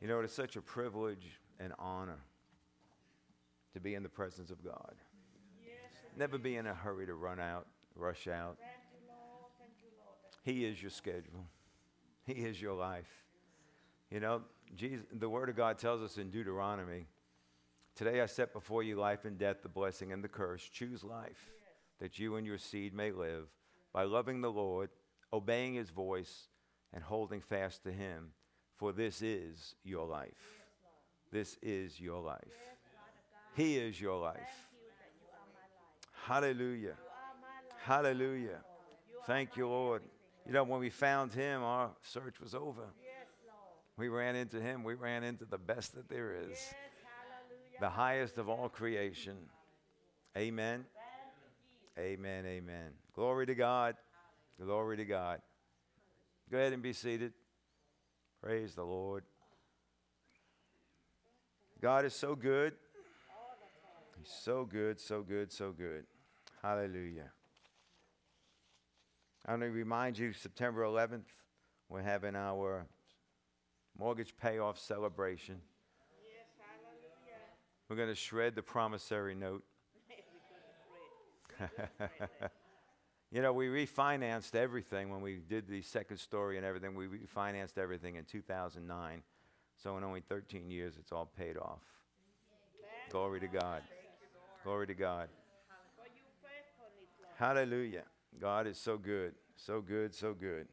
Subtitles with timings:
[0.00, 2.18] You know, it's such a privilege and honor
[3.74, 4.94] to be in the presence of God.
[6.16, 8.58] Never be in a hurry to run out, rush out.
[10.42, 11.46] He is your schedule,
[12.24, 13.10] He is your life.
[14.10, 14.42] You know,
[14.74, 17.06] Jesus, the Word of God tells us in Deuteronomy
[17.98, 20.62] Today I set before you life and death, the blessing and the curse.
[20.62, 21.50] Choose life,
[21.98, 23.48] that you and your seed may live
[23.92, 24.90] by loving the Lord,
[25.32, 26.46] obeying His voice,
[26.92, 28.30] and holding fast to Him.
[28.78, 30.30] For this is your life.
[31.30, 32.40] This is your life.
[33.54, 34.68] He is your life.
[36.24, 36.94] Hallelujah.
[37.82, 38.60] Hallelujah.
[39.26, 40.02] Thank you, Lord.
[40.46, 42.84] You know, when we found him, our search was over.
[43.96, 44.84] We ran into him.
[44.84, 46.56] We ran into the best that there is,
[47.80, 49.36] the highest of all creation.
[50.36, 50.84] Amen.
[51.98, 52.46] Amen.
[52.46, 52.90] Amen.
[53.12, 53.96] Glory to God.
[54.62, 55.40] Glory to God.
[56.50, 57.32] Go ahead and be seated.
[58.48, 59.24] Praise the Lord.
[61.82, 62.72] God is so good.
[64.18, 66.06] He's so good, so good, so good.
[66.62, 67.30] Hallelujah.
[69.44, 71.26] I want to remind you September 11th,
[71.90, 72.86] we're having our
[73.98, 75.56] mortgage payoff celebration.
[77.90, 79.62] We're going to shred the promissory note.
[83.30, 86.94] you know, we refinanced everything when we did the second story and everything.
[86.94, 89.22] We refinanced everything in 2009.
[89.82, 91.82] So, in only 13 years, it's all paid off.
[93.10, 93.82] Glory to God.
[94.64, 95.28] Glory to God.
[97.36, 98.02] Hallelujah.
[98.40, 100.66] God is so good, so good, so good.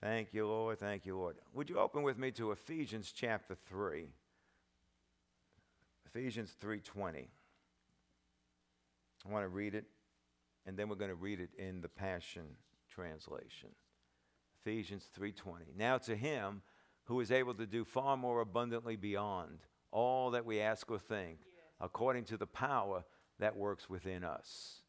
[0.00, 0.78] Thank you, Lord.
[0.78, 1.36] Thank you, Lord.
[1.54, 4.08] Would you open with me to Ephesians chapter 3?
[6.06, 7.28] Ephesians 3:20.
[9.26, 9.86] I want to read it
[10.66, 12.44] and then we're going to read it in the Passion
[12.90, 13.70] translation.
[14.60, 15.76] Ephesians 3:20.
[15.76, 16.62] Now to him
[17.04, 19.58] who is able to do far more abundantly beyond
[19.90, 21.38] all that we ask or think,
[21.80, 23.04] according to the power
[23.38, 24.80] that works within us.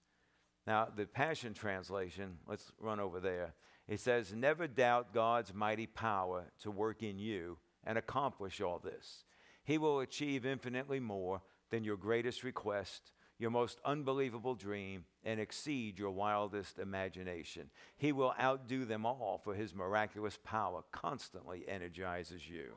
[0.66, 3.54] Now, the Passion Translation, let's run over there.
[3.88, 9.26] It says, Never doubt God's mighty power to work in you and accomplish all this.
[9.64, 16.00] He will achieve infinitely more than your greatest request, your most unbelievable dream, and exceed
[16.00, 17.70] your wildest imagination.
[17.98, 22.73] He will outdo them all, for his miraculous power constantly energizes you.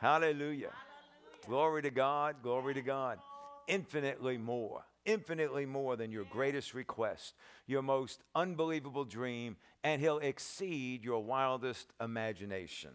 [0.00, 0.72] Hallelujah.
[1.46, 3.18] Glory to God, glory to God.
[3.66, 7.34] Infinitely more, infinitely more than your greatest request,
[7.66, 12.90] your most unbelievable dream, and He'll exceed your wildest imagination.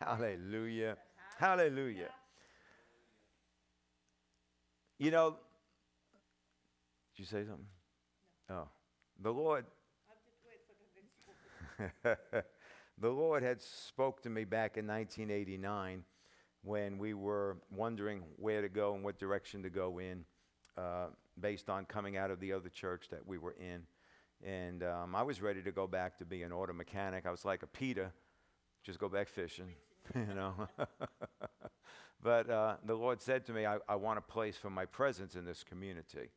[0.00, 0.96] Hallelujah.
[1.38, 2.10] Hallelujah.
[4.98, 5.36] You know,
[7.22, 7.66] you say something?
[8.50, 8.68] Oh,
[9.20, 9.64] the Lord.
[13.02, 16.04] The Lord had spoke to me back in 1989
[16.62, 20.24] when we were wondering where to go and what direction to go in,
[20.76, 21.06] uh,
[21.40, 23.82] based on coming out of the other church that we were in.
[24.48, 27.26] And um, I was ready to go back to be an auto mechanic.
[27.26, 28.12] I was like a Peter,
[28.84, 29.70] just go back fishing,
[30.14, 30.68] you know.
[32.22, 35.34] but uh, the Lord said to me, I, I want a place for my presence
[35.34, 36.30] in this community.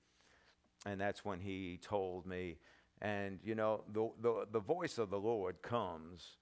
[0.85, 2.57] And that's when He told me.
[3.01, 6.38] And, you know, the, the, the voice of the Lord comes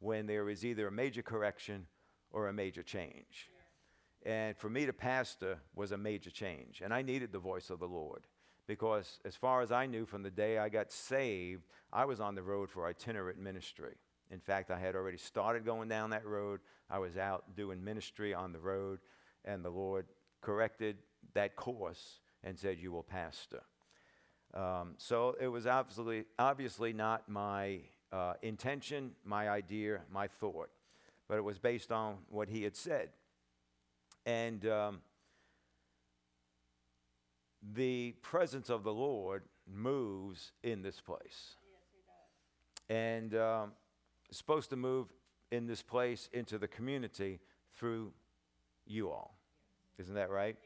[0.00, 1.86] when there is either a major correction
[2.30, 3.50] or a major change.
[4.24, 6.82] And for me to pastor was a major change.
[6.84, 8.22] And I needed the voice of the Lord
[8.66, 12.34] because, as far as I knew from the day I got saved, I was on
[12.34, 13.94] the road for itinerant ministry.
[14.30, 16.60] In fact, I had already started going down that road.
[16.90, 18.98] I was out doing ministry on the road,
[19.44, 20.06] and the Lord
[20.42, 20.96] corrected
[21.34, 23.62] that course and said, You will pastor.
[24.54, 27.80] Um, so it was obviously, obviously not my
[28.12, 30.70] uh, intention, my idea, my thought
[31.28, 33.10] but it was based on what he had said.
[34.24, 35.00] And um,
[37.74, 41.56] the presence of the Lord moves in this place.
[42.88, 43.72] And um,
[44.28, 45.12] it's supposed to move
[45.52, 47.40] in this place into the community
[47.76, 48.12] through
[48.86, 49.36] you all.
[49.98, 50.56] Isn't that right?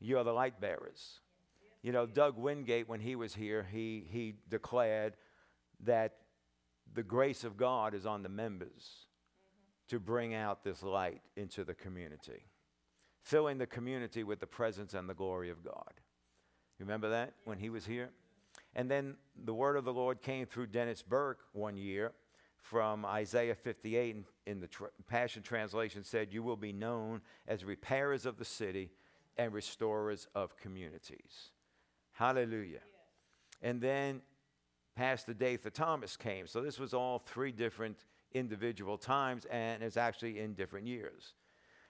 [0.00, 1.20] You are the light bearers.
[1.82, 5.14] You know, Doug Wingate, when he was here, he, he declared
[5.84, 6.16] that
[6.92, 9.06] the grace of God is on the members
[9.88, 12.46] to bring out this light into the community,
[13.22, 15.92] filling the community with the presence and the glory of God.
[16.78, 18.10] You remember that when he was here?
[18.74, 22.12] And then the word of the Lord came through Dennis Burke one year
[22.60, 27.64] from Isaiah 58 in, in the tr- Passion Translation said, You will be known as
[27.64, 28.90] repairers of the city
[29.36, 31.50] and restorers of communities.
[32.18, 32.80] Hallelujah.
[33.62, 34.22] And then
[34.96, 36.48] Pastor Datha Thomas came.
[36.48, 41.34] So this was all three different individual times, and it's actually in different years.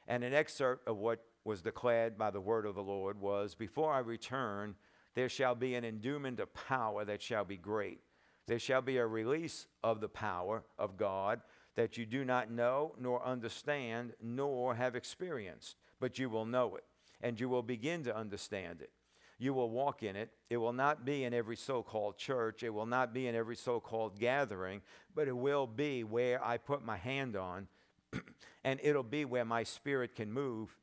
[0.07, 3.91] And an excerpt of what was declared by the word of the Lord was Before
[3.91, 4.75] I return,
[5.15, 8.01] there shall be an endowment of power that shall be great.
[8.47, 11.41] There shall be a release of the power of God
[11.75, 16.85] that you do not know, nor understand, nor have experienced, but you will know it,
[17.23, 18.91] and you will begin to understand it.
[19.39, 20.31] You will walk in it.
[20.51, 23.57] It will not be in every so called church, it will not be in every
[23.57, 24.83] so called gathering,
[25.15, 27.69] but it will be where I put my hand on,
[28.65, 30.77] and it'll be where my spirit can move,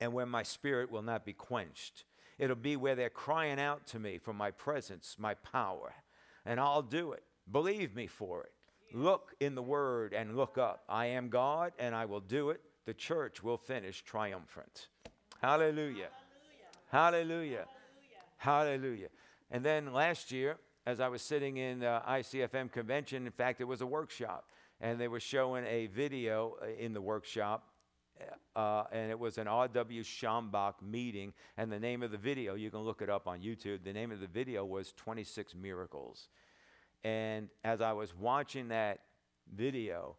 [0.00, 2.04] and where my spirit will not be quenched.
[2.38, 5.94] It'll be where they're crying out to me for my presence, my power,
[6.44, 7.22] and I'll do it.
[7.50, 8.52] Believe me for it.
[8.92, 10.84] Look in the Word and look up.
[10.88, 12.60] I am God and I will do it.
[12.84, 14.88] The church will finish triumphant.
[15.40, 16.08] Hallelujah.
[16.90, 17.66] Hallelujah.
[18.38, 19.08] Hallelujah.
[19.50, 23.64] And then last year, as I was sitting in uh, ICFM convention, in fact, it
[23.64, 24.48] was a workshop,
[24.80, 27.68] and they were showing a video uh, in the workshop.
[28.54, 30.02] Uh, and it was an R.W.
[30.02, 33.84] Schambach meeting, and the name of the video, you can look it up on YouTube.
[33.84, 36.28] The name of the video was 26 Miracles.
[37.04, 39.00] And as I was watching that
[39.54, 40.16] video,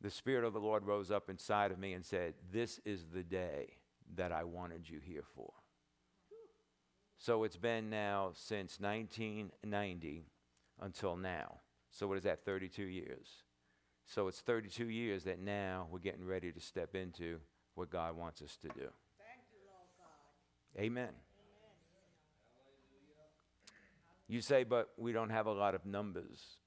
[0.00, 3.22] the Spirit of the Lord rose up inside of me and said, This is the
[3.22, 3.76] day
[4.16, 5.52] that I wanted you here for.
[7.24, 10.26] So it's been now since 1990
[10.82, 11.60] until now.
[11.90, 13.28] So what is that, 32 years?
[14.04, 17.38] So it's 32 years that now we're getting ready to step into
[17.76, 18.74] what God wants us to do.
[18.74, 20.82] Thank you, Lord God.
[20.82, 21.08] Amen.
[24.28, 26.58] You say, but we don't have a lot of numbers.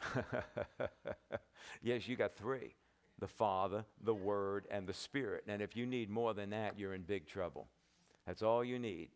[1.82, 2.74] yes, you got three
[3.18, 5.44] the Father, the Word, and the Spirit.
[5.46, 7.68] And if you need more than that, you're in big trouble.
[8.26, 9.10] That's all you need.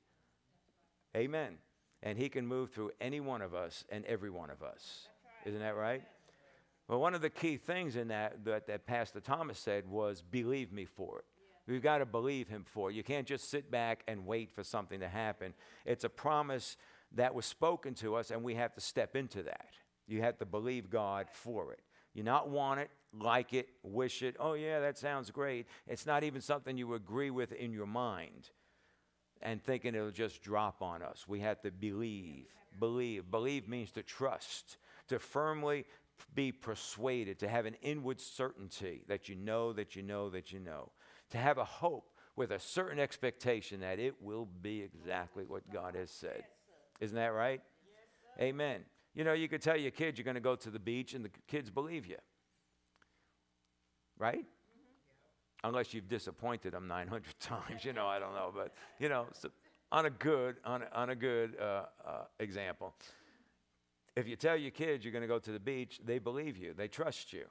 [1.17, 1.57] Amen.
[2.03, 5.09] And He can move through any one of us and every one of us.
[5.45, 6.03] Isn't that right?
[6.89, 10.73] Well, one of the key things in that, that that Pastor Thomas said was, believe
[10.73, 11.25] me for it.
[11.67, 12.95] We've got to believe him for it.
[12.95, 15.55] You can't just sit back and wait for something to happen.
[15.87, 16.77] It's a promise
[17.13, 19.69] that was spoken to us, and we have to step into that.
[20.07, 21.81] You have to believe God for it.
[22.13, 24.37] You not want it, like it, wish it.
[24.39, 25.67] Oh, yeah, that sounds great.
[25.87, 28.51] It's not even something you agree with in your mind
[29.45, 31.27] and thinking it'll just drop on us.
[31.29, 32.47] We have to believe.
[32.81, 33.31] Believe.
[33.31, 35.85] Believe means to trust, to firmly
[36.35, 40.59] be persuaded, to have an inward certainty that you know, that you know, that you
[40.59, 40.91] know,
[41.31, 45.95] to have a hope with a certain expectation that it will be exactly what God
[45.95, 46.43] has said.
[47.01, 47.61] Isn't that right?
[48.41, 48.81] Amen.
[49.15, 51.25] You know, you could tell your kids you're going to go to the beach and
[51.25, 52.17] the kids believe you.
[54.19, 54.45] Right?
[55.65, 58.53] Unless you've disappointed them 900 times, you know, I don't know.
[58.55, 59.49] But, you know, so
[59.91, 62.95] on a good, on a, on a good uh, uh, example,
[64.15, 66.75] if you tell your kids you're going to go to the beach, they believe you,
[66.75, 67.47] they trust you.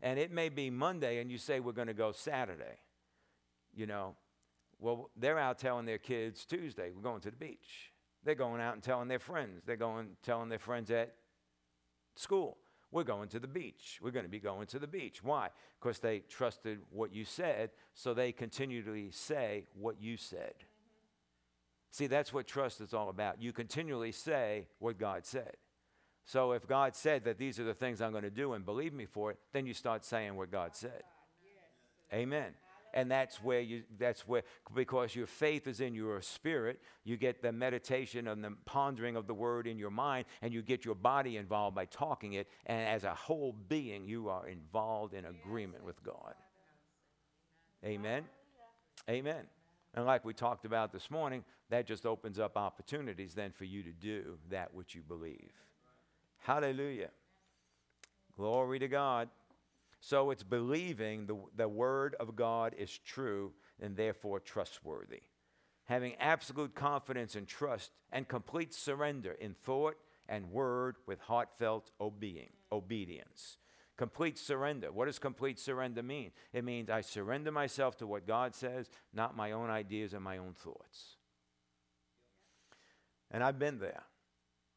[0.00, 2.78] And it may be Monday and you say, we're going to go Saturday.
[3.74, 4.14] You know,
[4.78, 7.92] well, they're out telling their kids Tuesday, we're going to the beach.
[8.24, 9.62] They're going out and telling their friends.
[9.66, 11.14] They're going telling their friends at
[12.16, 12.58] school,
[12.90, 13.98] we're going to the beach.
[14.02, 15.22] We're going to be going to the beach.
[15.22, 15.50] Why?
[15.80, 20.54] Because they trusted what you said, so they continually say what you said.
[21.90, 23.40] See, that's what trust is all about.
[23.40, 25.56] You continually say what God said.
[26.26, 28.92] So if God said that these are the things I'm going to do and believe
[28.92, 31.02] me for it, then you start saying what God said.
[32.12, 32.52] Amen.
[32.94, 34.42] And that's where you, that's where,
[34.74, 39.26] because your faith is in your spirit, you get the meditation and the pondering of
[39.26, 42.48] the word in your mind, and you get your body involved by talking it.
[42.64, 46.34] And as a whole being, you are involved in agreement with God.
[47.84, 48.24] Amen.
[49.08, 49.44] Amen.
[49.94, 53.82] And like we talked about this morning, that just opens up opportunities then for you
[53.82, 55.52] to do that which you believe.
[56.38, 57.10] Hallelujah.
[58.36, 59.28] Glory to God.
[60.06, 63.50] So it's believing the, the word of God is true
[63.82, 65.22] and therefore trustworthy.
[65.86, 69.96] Having absolute confidence and trust and complete surrender in thought
[70.28, 73.58] and word with heartfelt obeying, obedience.
[73.96, 74.92] Complete surrender.
[74.92, 76.30] What does complete surrender mean?
[76.52, 80.38] It means I surrender myself to what God says, not my own ideas and my
[80.38, 81.16] own thoughts.
[83.32, 84.04] And I've been there.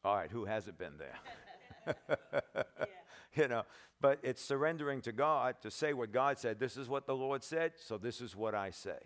[0.02, 1.94] All right, who hasn't been there?
[2.80, 2.99] Yeah.
[3.36, 3.64] you know,
[4.00, 6.58] but it's surrendering to God to say what God said.
[6.58, 8.98] This is what the Lord said, so this is what I say.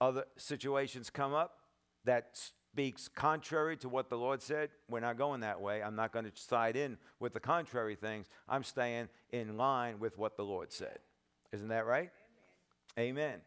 [0.00, 1.58] Other situations come up
[2.04, 2.40] that
[2.72, 4.70] speaks contrary to what the Lord said.
[4.88, 5.82] We're not going that way.
[5.82, 8.26] I'm not going to side in with the contrary things.
[8.48, 10.98] I'm staying in line with what the Lord said.
[11.52, 12.10] Isn't that right?
[12.98, 13.40] Amen.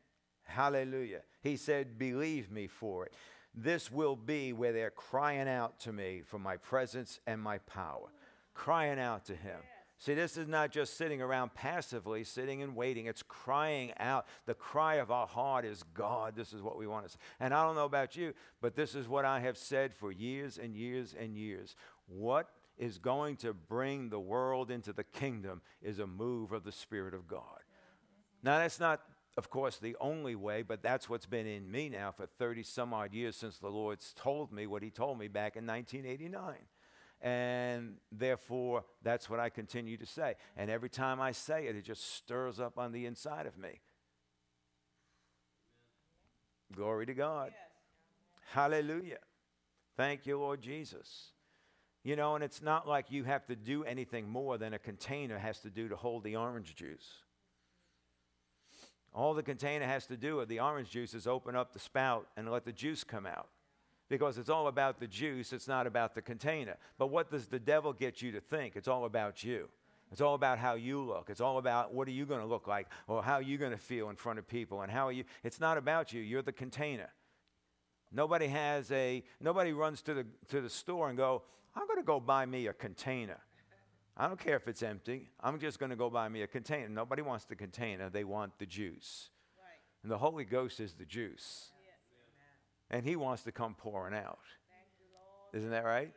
[0.43, 1.21] Hallelujah.
[1.41, 3.13] He said, Believe me for it.
[3.55, 8.07] This will be where they're crying out to me for my presence and my power.
[8.53, 9.59] Crying out to Him,
[10.03, 13.05] See, this is not just sitting around passively, sitting and waiting.
[13.05, 14.25] It's crying out.
[14.45, 16.35] The cry of our heart is God.
[16.35, 17.17] This is what we want to say.
[17.39, 20.57] And I don't know about you, but this is what I have said for years
[20.57, 21.77] and years and years.
[22.07, 26.73] What is going to bring the world into the kingdom is a move of the
[26.73, 27.61] Spirit of God.
[28.43, 28.99] Now, that's not,
[29.37, 32.93] of course, the only way, but that's what's been in me now for 30 some
[32.93, 36.55] odd years since the Lord's told me what He told me back in 1989.
[37.23, 40.35] And therefore, that's what I continue to say.
[40.57, 43.79] And every time I say it, it just stirs up on the inside of me.
[46.75, 47.51] Glory to God.
[47.51, 48.51] Yes.
[48.51, 49.19] Hallelujah.
[49.95, 51.31] Thank you, Lord Jesus.
[52.03, 55.37] You know, and it's not like you have to do anything more than a container
[55.37, 57.07] has to do to hold the orange juice.
[59.13, 62.27] All the container has to do with the orange juice is open up the spout
[62.35, 63.47] and let the juice come out
[64.09, 66.75] because it's all about the juice, it's not about the container.
[66.97, 68.75] But what does the devil get you to think?
[68.75, 69.69] It's all about you.
[70.11, 71.29] It's all about how you look.
[71.29, 73.71] It's all about what are you going to look like or how are you going
[73.71, 76.21] to feel in front of people and how are you It's not about you.
[76.21, 77.09] You're the container.
[78.11, 81.41] Nobody has a nobody runs to the to the store and go,
[81.75, 83.39] "I'm going to go buy me a container."
[84.15, 85.31] I don't care if it's empty.
[85.39, 86.87] I'm just going to go buy me a container.
[86.87, 88.11] Nobody wants the container.
[88.11, 89.31] They want the juice.
[89.57, 89.79] Right.
[90.03, 91.71] And the Holy Ghost is the juice
[92.89, 94.39] and He wants to come pouring out.
[95.53, 96.13] Isn't that right?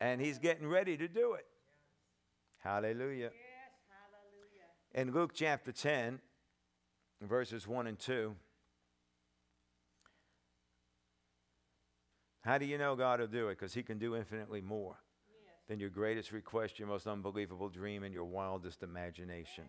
[0.00, 1.46] And He's getting ready to do it.
[2.58, 3.30] Hallelujah.
[4.94, 6.20] In Luke chapter 10,
[7.22, 8.34] verses 1 and 2,
[12.42, 13.58] how do you know God will do it?
[13.58, 14.96] Because He can do infinitely more
[15.68, 19.64] than your greatest request, your most unbelievable dream, and your wildest imagination.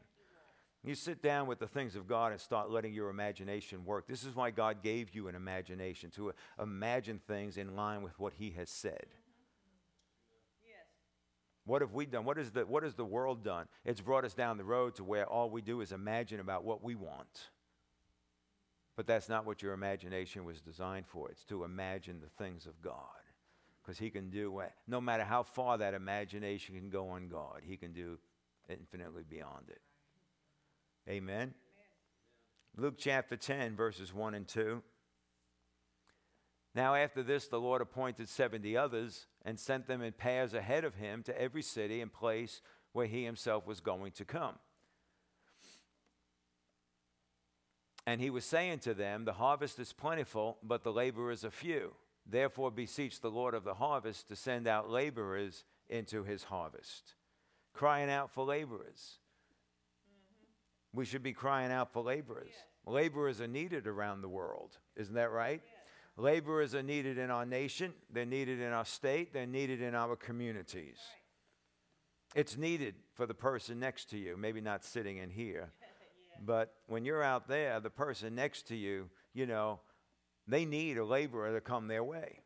[0.84, 4.08] You sit down with the things of God and start letting your imagination work.
[4.08, 8.34] This is why God gave you an imagination to imagine things in line with what
[8.38, 9.08] He has said.
[10.64, 10.86] Yes.
[11.66, 12.26] What have we done?
[12.26, 13.68] What, is the, what has the world done?
[13.84, 16.84] It's brought us down the road to where all we do is imagine about what
[16.84, 17.50] we want.
[18.96, 21.30] But that's not what your imagination was designed for.
[21.30, 23.02] It's to imagine the things of God.
[23.84, 27.78] Because He can do, no matter how far that imagination can go on God, He
[27.78, 28.20] can do
[28.70, 29.82] infinitely beyond it.
[31.10, 31.54] Amen.
[32.76, 34.84] Luke chapter 10, verses 1 and 2.
[36.76, 40.96] Now, after this, the Lord appointed 70 others and sent them in pairs ahead of
[40.96, 42.62] him to every city and place
[42.92, 44.56] where he himself was going to come.
[48.06, 51.94] And he was saying to them, The harvest is plentiful, but the laborers are few.
[52.26, 57.16] Therefore, beseech the Lord of the harvest to send out laborers into his harvest.
[57.74, 59.20] Crying out for laborers
[60.94, 62.50] we should be crying out for laborers.
[62.50, 62.94] Yes.
[62.94, 64.78] Laborers are needed around the world.
[64.96, 65.62] Isn't that right?
[65.64, 65.74] Yes.
[66.18, 70.16] Laborers are needed in our nation, they're needed in our state, they're needed in our
[70.16, 70.98] communities.
[70.98, 72.42] Right.
[72.42, 75.72] It's needed for the person next to you, maybe not sitting in here.
[75.82, 76.44] yeah.
[76.44, 79.80] But when you're out there, the person next to you, you know,
[80.48, 82.40] they need a laborer to come their way.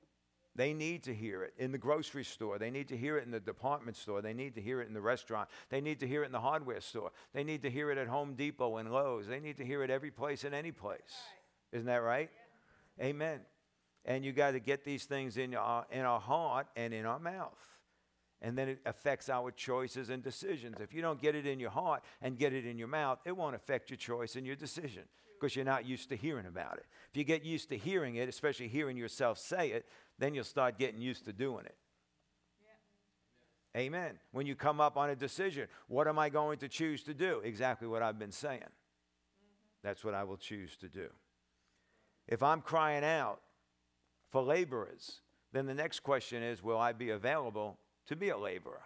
[0.62, 2.60] They need to hear it in the grocery store.
[2.60, 4.22] They need to hear it in the department store.
[4.22, 5.50] They need to hear it in the restaurant.
[5.72, 7.10] They need to hear it in the hardware store.
[7.34, 9.25] They need to hear it at Home Depot and Lowe's.
[9.25, 11.00] They need to hear it every place and any place.
[11.00, 11.77] Right.
[11.80, 12.30] Isn't that right?
[13.00, 13.06] Yeah.
[13.06, 13.39] Amen.
[14.06, 17.18] And you got to get these things in our, in our heart and in our
[17.18, 17.58] mouth.
[18.39, 20.75] And then it affects our choices and decisions.
[20.80, 23.36] If you don't get it in your heart and get it in your mouth, it
[23.36, 25.06] won't affect your choice and your decision
[25.41, 26.86] because you're not used to hearing about it.
[27.10, 29.88] If you get used to hearing it, especially hearing yourself say it,
[30.22, 31.75] then you'll start getting used to doing it.
[33.74, 33.82] Yeah.
[33.82, 34.20] Amen.
[34.32, 37.42] When you come up on a decision, what am I going to choose to do?
[37.44, 38.60] Exactly what I've been saying.
[38.60, 39.82] Mm-hmm.
[39.82, 41.08] That's what I will choose to do.
[42.28, 43.42] If I'm crying out
[44.30, 45.22] for laborers,
[45.54, 48.84] then the next question is will I be available to be a laborer?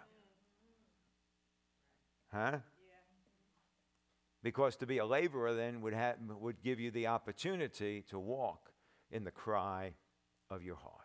[2.32, 2.52] Mm-hmm.
[2.52, 2.58] Huh?
[4.42, 8.70] Because to be a laborer then would, have, would give you the opportunity to walk
[9.10, 9.92] in the cry
[10.48, 10.95] of your heart.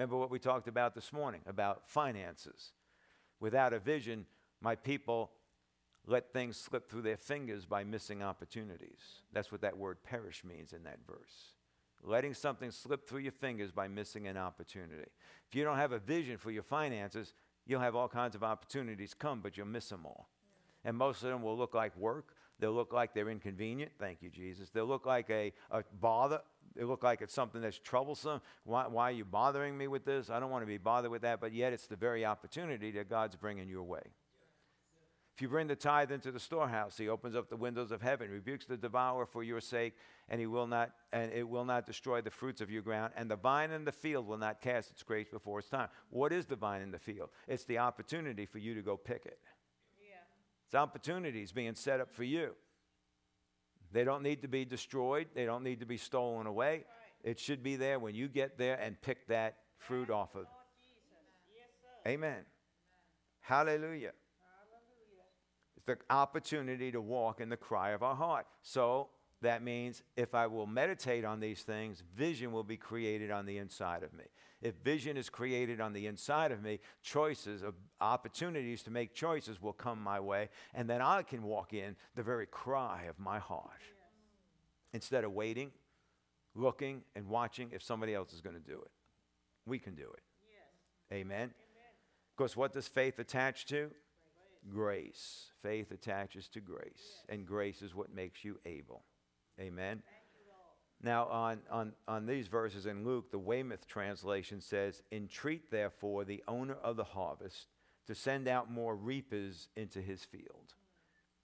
[0.00, 2.72] Remember what we talked about this morning about finances.
[3.38, 4.24] Without a vision,
[4.62, 5.30] my people
[6.06, 9.20] let things slip through their fingers by missing opportunities.
[9.34, 11.52] That's what that word perish means in that verse.
[12.02, 15.10] Letting something slip through your fingers by missing an opportunity.
[15.46, 17.34] If you don't have a vision for your finances,
[17.66, 20.30] you'll have all kinds of opportunities come, but you'll miss them all.
[20.82, 22.32] And most of them will look like work.
[22.58, 23.92] They'll look like they're inconvenient.
[23.98, 24.70] Thank you, Jesus.
[24.70, 26.40] They'll look like a, a bother
[26.76, 28.40] it look like it's something that's troublesome.
[28.64, 30.30] Why, why are you bothering me with this?
[30.30, 33.08] I don't want to be bothered with that, but yet it's the very opportunity that
[33.08, 34.02] God's bringing your way.
[35.34, 38.30] If you bring the tithe into the storehouse, he opens up the windows of heaven,
[38.30, 39.94] rebukes the devourer for your sake,
[40.28, 43.30] and he will not and it will not destroy the fruits of your ground, and
[43.30, 45.88] the vine in the field will not cast its grapes before its time.
[46.10, 47.30] What is the vine in the field?
[47.48, 49.38] It's the opportunity for you to go pick it.
[49.98, 50.16] Yeah.
[50.66, 52.50] It's opportunities being set up for you.
[53.92, 56.84] They don't need to be destroyed, they don't need to be stolen away.
[57.22, 60.46] It should be there when you get there and pick that fruit off of.
[62.06, 62.44] Amen.
[63.40, 64.12] Hallelujah.
[65.76, 68.46] It's the opportunity to walk in the cry of our heart.
[68.62, 69.08] So
[69.42, 73.58] that means if I will meditate on these things, vision will be created on the
[73.58, 74.24] inside of me.
[74.62, 77.62] If vision is created on the inside of me, choices,
[78.00, 82.22] opportunities to make choices will come my way, and then I can walk in the
[82.22, 83.80] very cry of my heart
[84.92, 85.70] instead of waiting,
[86.54, 88.90] looking, and watching if somebody else is going to do it.
[89.64, 90.22] We can do it.
[91.10, 91.20] Yes.
[91.20, 91.54] Amen.
[92.36, 93.90] Because what does faith attach to?
[94.68, 95.52] Grace.
[95.62, 99.04] Faith attaches to grace, and grace is what makes you able.
[99.58, 100.02] Amen.
[101.02, 106.44] Now, on, on, on these verses in Luke, the Weymouth translation says, Entreat therefore the
[106.46, 107.68] owner of the harvest
[108.06, 110.74] to send out more reapers into his field.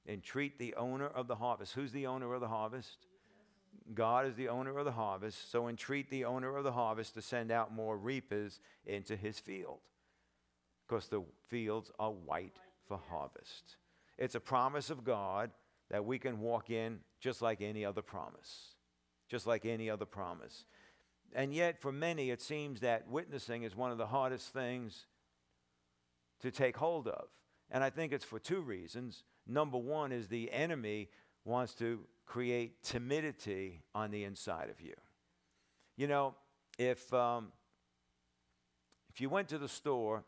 [0.07, 1.73] Entreat the owner of the harvest.
[1.75, 3.07] Who's the owner of the harvest?
[3.95, 5.51] God is the owner of the harvest.
[5.51, 9.79] So entreat the owner of the harvest to send out more reapers into his field.
[10.87, 13.77] Because the fields are white for harvest.
[14.19, 15.51] It's a promise of God
[15.91, 18.76] that we can walk in just like any other promise.
[19.29, 20.65] Just like any other promise.
[21.35, 25.07] And yet, for many, it seems that witnessing is one of the hardest things
[26.41, 27.27] to take hold of.
[27.71, 29.25] And I think it's for two reasons.
[29.47, 31.09] Number one is the enemy
[31.45, 34.95] wants to create timidity on the inside of you.
[35.97, 36.35] You know,
[36.79, 37.53] if, um,
[39.13, 40.25] if you went to the store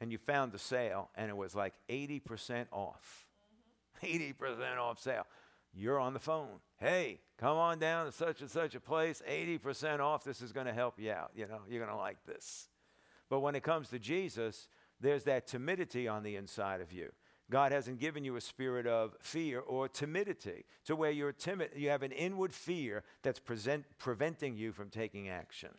[0.00, 3.26] and you found the sale and it was like 80% off,
[4.02, 5.26] 80% off sale,
[5.76, 6.60] you're on the phone.
[6.78, 10.24] Hey, come on down to such and such a place, 80% off.
[10.24, 11.30] This is going to help you out.
[11.34, 12.68] You know, you're going to like this.
[13.28, 14.68] But when it comes to Jesus,
[15.00, 17.10] there's that timidity on the inside of you.
[17.50, 21.70] God hasn't given you a spirit of fear or timidity to where you're timid.
[21.76, 25.70] You have an inward fear that's present, preventing you from taking action.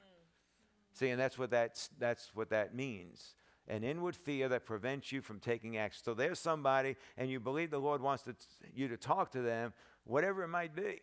[0.94, 3.36] See, and that's what, that's, that's what that means
[3.68, 6.02] an inward fear that prevents you from taking action.
[6.04, 8.36] So there's somebody, and you believe the Lord wants to,
[8.74, 9.74] you to talk to them,
[10.06, 11.02] whatever it might be,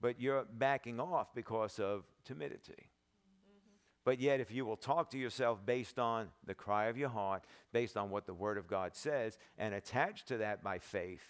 [0.00, 2.72] but you're backing off because of timidity.
[2.72, 3.68] Mm-hmm.
[4.04, 7.44] But yet, if you will talk to yourself based on the cry of your heart,
[7.72, 11.22] based on what the Word of God says, and attached to that by faith,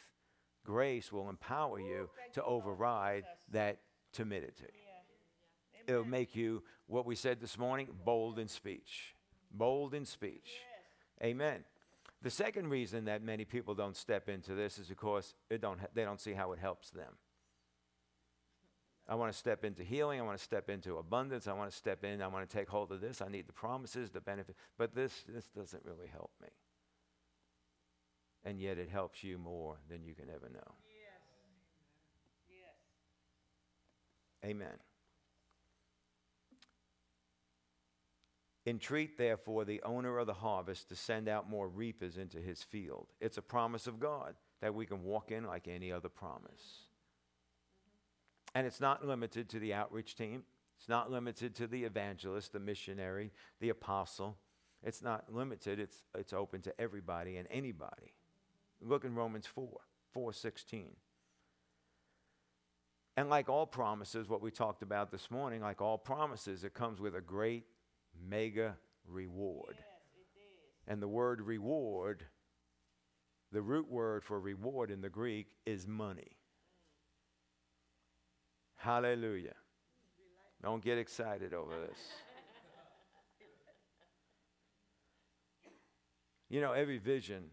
[0.64, 3.38] grace will empower you thank to override Jesus.
[3.50, 3.78] that
[4.12, 4.66] timidity.
[4.72, 5.94] Yeah.
[5.94, 9.16] It'll make you, what we said this morning, bold in speech.
[9.50, 10.50] Bold in speech.
[11.22, 11.64] Amen.
[12.22, 16.04] The second reason that many people don't step into this is because it don't, they
[16.04, 17.14] don't see how it helps them.
[19.08, 20.20] I want to step into healing.
[20.20, 21.48] I want to step into abundance.
[21.48, 22.22] I want to step in.
[22.22, 23.20] I want to take hold of this.
[23.20, 24.54] I need the promises, the benefit.
[24.78, 26.48] But this, this doesn't really help me.
[28.44, 30.74] And yet it helps you more than you can ever know.
[30.86, 31.22] Yes.
[32.48, 34.48] Yes.
[34.48, 34.78] Amen.
[38.70, 43.08] Entreat, therefore, the owner of the harvest to send out more reapers into his field.
[43.20, 46.86] It's a promise of God that we can walk in like any other promise.
[48.54, 50.44] And it's not limited to the outreach team,
[50.78, 54.38] it's not limited to the evangelist, the missionary, the apostle.
[54.84, 58.14] It's not limited, it's, it's open to everybody and anybody.
[58.80, 59.68] Look in Romans 4
[60.12, 60.92] 416.
[63.16, 67.00] And like all promises, what we talked about this morning, like all promises, it comes
[67.00, 67.64] with a great
[68.28, 69.76] mega reward.
[69.76, 69.86] Yes.
[70.86, 72.24] And the word reward,
[73.52, 76.36] the root word for reward in the Greek is money.
[78.76, 79.54] Hallelujah.
[80.62, 81.98] Don't get excited over this.
[86.50, 87.44] You know, every vision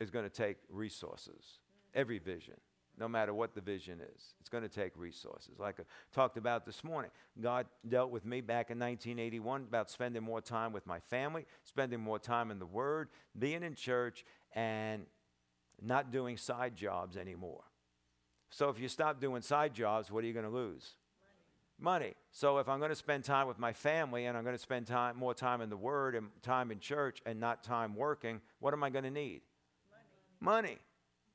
[0.00, 1.58] is going to take resources.
[1.94, 2.54] Every vision,
[3.00, 5.58] no matter what the vision is, it's going to take resources.
[5.58, 5.84] Like I
[6.14, 7.10] talked about this morning,
[7.40, 11.98] God dealt with me back in 1981 about spending more time with my family, spending
[11.98, 13.08] more time in the Word,
[13.38, 15.06] being in church, and
[15.80, 17.62] not doing side jobs anymore.
[18.50, 20.90] So if you stop doing side jobs, what are you going to lose?
[21.78, 22.12] Money.
[22.32, 24.86] So if I'm going to spend time with my family and I'm going to spend
[24.86, 28.74] time more time in the Word and time in church and not time working, what
[28.74, 29.40] am I going to need?
[30.40, 30.62] Money.
[30.68, 30.78] Money.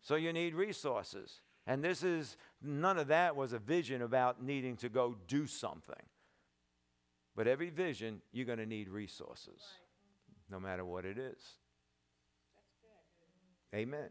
[0.01, 1.39] So you need resources.
[1.67, 5.95] And this is none of that was a vision about needing to go do something.
[7.35, 9.61] But every vision, you're going to need resources,
[10.49, 11.39] no matter what it is.
[13.73, 14.09] Amen.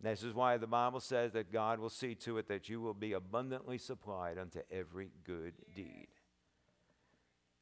[0.00, 2.94] This is why the Bible says that God will see to it that you will
[2.94, 6.08] be abundantly supplied unto every good deed.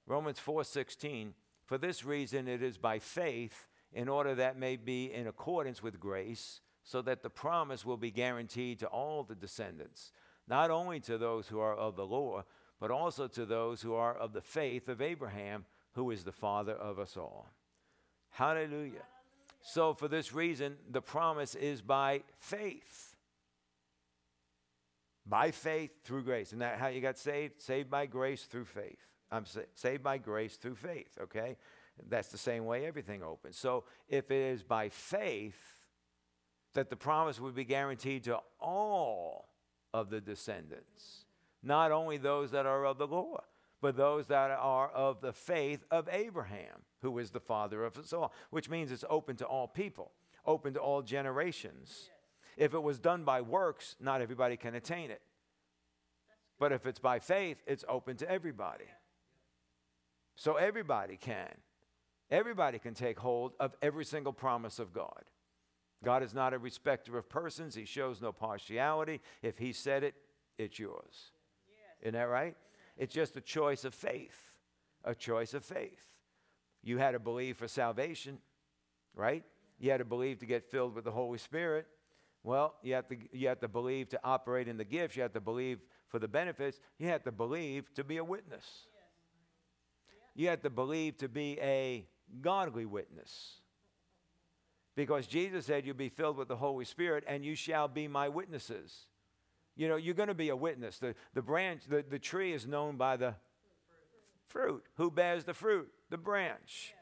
[0.06, 5.28] Romans 4:16 For this reason it is by faith in order that may be in
[5.28, 10.12] accordance with grace so that the promise will be guaranteed to all the descendants
[10.48, 12.44] not only to those who are of the law
[12.80, 16.72] but also to those who are of the faith of Abraham who is the father
[16.72, 17.48] of us all.
[18.30, 19.04] Hallelujah.
[19.60, 23.14] So, for this reason, the promise is by faith.
[25.24, 26.48] By faith through grace.
[26.48, 27.62] Isn't that how you got saved?
[27.62, 29.06] Saved by grace through faith.
[29.30, 31.56] I'm sa- saved by grace through faith, okay?
[32.08, 33.56] That's the same way everything opens.
[33.56, 35.81] So, if it is by faith
[36.74, 39.48] that the promise would be guaranteed to all
[39.92, 41.26] of the descendants,
[41.62, 43.42] not only those that are of the law,
[43.80, 48.12] but those that are of the faith of Abraham, who is the father of us
[48.12, 50.12] all, which means it's open to all people,
[50.46, 52.08] open to all generations.
[52.56, 55.20] If it was done by works, not everybody can attain it.
[56.58, 58.84] But if it's by faith, it's open to everybody.
[60.36, 61.48] So everybody can.
[62.30, 65.24] Everybody can take hold of every single promise of God.
[66.04, 67.74] God is not a respecter of persons.
[67.74, 69.20] He shows no partiality.
[69.42, 70.14] If He said it,
[70.58, 71.32] it's yours.
[72.00, 72.56] Isn't that right?
[72.96, 74.50] It's just a choice of faith.
[75.04, 76.00] A choice of faith.
[76.82, 78.38] You had to believe for salvation,
[79.14, 79.44] right?
[79.78, 81.86] You had to believe to get filled with the Holy Spirit.
[82.44, 85.16] Well, you have to, you have to believe to operate in the gifts.
[85.16, 86.80] You have to believe for the benefits.
[86.98, 88.64] You have to believe to be a witness.
[90.34, 92.06] You have to believe to be a
[92.40, 93.61] godly witness.
[94.94, 98.28] Because Jesus said, You'll be filled with the Holy Spirit and you shall be my
[98.28, 99.06] witnesses.
[99.74, 100.98] You know, you're going to be a witness.
[100.98, 103.34] The, the branch, the, the tree is known by the
[104.48, 104.84] fruit.
[104.96, 105.90] Who bears the fruit?
[106.10, 106.94] The branch.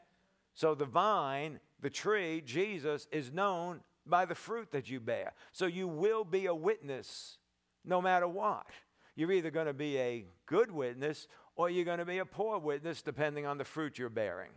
[0.53, 5.33] So the vine, the tree, Jesus, is known by the fruit that you bear.
[5.51, 7.37] So you will be a witness
[7.83, 8.67] no matter what.
[9.15, 12.57] You're either going to be a good witness or you're going to be a poor
[12.57, 14.51] witness depending on the fruit you're bearing.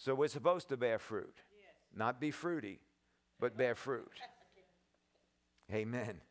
[0.00, 1.34] So we're supposed to bear fruit,
[1.94, 2.80] not be fruity,
[3.38, 4.10] but bear fruit.
[5.74, 6.22] Amen.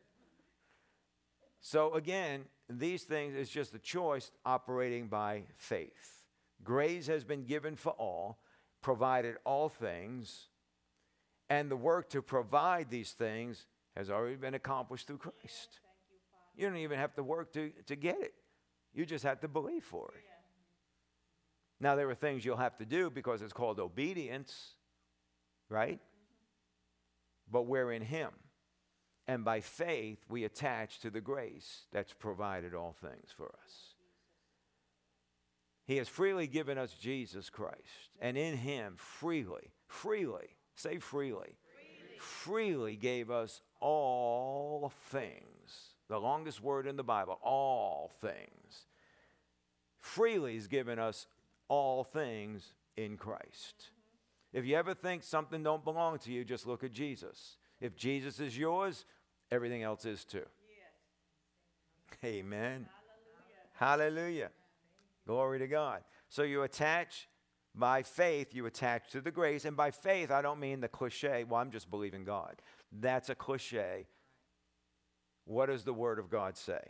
[1.60, 6.24] So again, these things is just a choice operating by faith.
[6.64, 8.40] Grace has been given for all,
[8.82, 10.48] provided all things,
[11.48, 15.78] and the work to provide these things has already been accomplished through Christ.
[16.56, 18.34] You don't even have to work to, to get it.
[18.92, 20.29] You just have to believe for it.
[21.80, 24.74] Now, there are things you'll have to do because it's called obedience,
[25.70, 25.98] right?
[27.50, 28.30] But we're in Him.
[29.26, 33.94] And by faith, we attach to the grace that's provided all things for us.
[35.86, 41.56] He has freely given us Jesus Christ, and in Him, freely, freely, say freely,
[42.18, 45.94] freely, freely gave us all things.
[46.08, 48.86] The longest word in the Bible, all things.
[50.00, 51.26] Freely has given us
[51.70, 53.90] all things in Christ.
[54.52, 57.56] If you ever think something don't belong to you, just look at Jesus.
[57.80, 59.06] If Jesus is yours,
[59.50, 60.44] everything else is too.
[62.24, 62.86] Amen.
[63.78, 64.10] Hallelujah.
[64.18, 64.50] Hallelujah.
[65.26, 66.02] Glory to God.
[66.28, 67.28] So you attach
[67.74, 69.64] by faith, you attach to the grace.
[69.64, 72.56] And by faith, I don't mean the cliche, well, I'm just believing God.
[72.92, 74.08] That's a cliche.
[75.44, 76.80] What does the Word of God say?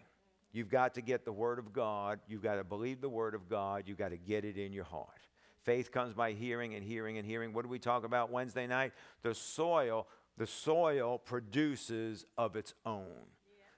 [0.52, 2.20] You've got to get the Word of God.
[2.26, 3.84] You've got to believe the Word of God.
[3.86, 5.28] You've got to get it in your heart.
[5.62, 7.52] Faith comes by hearing and hearing and hearing.
[7.52, 8.92] What did we talk about Wednesday night?
[9.22, 13.26] The soil, the soil produces of its own.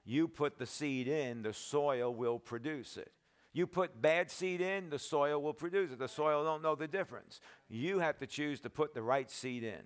[0.05, 3.11] You put the seed in, the soil will produce it.
[3.53, 5.99] You put bad seed in, the soil will produce it.
[5.99, 7.39] The soil don't know the difference.
[7.69, 9.83] You have to choose to put the right seed in.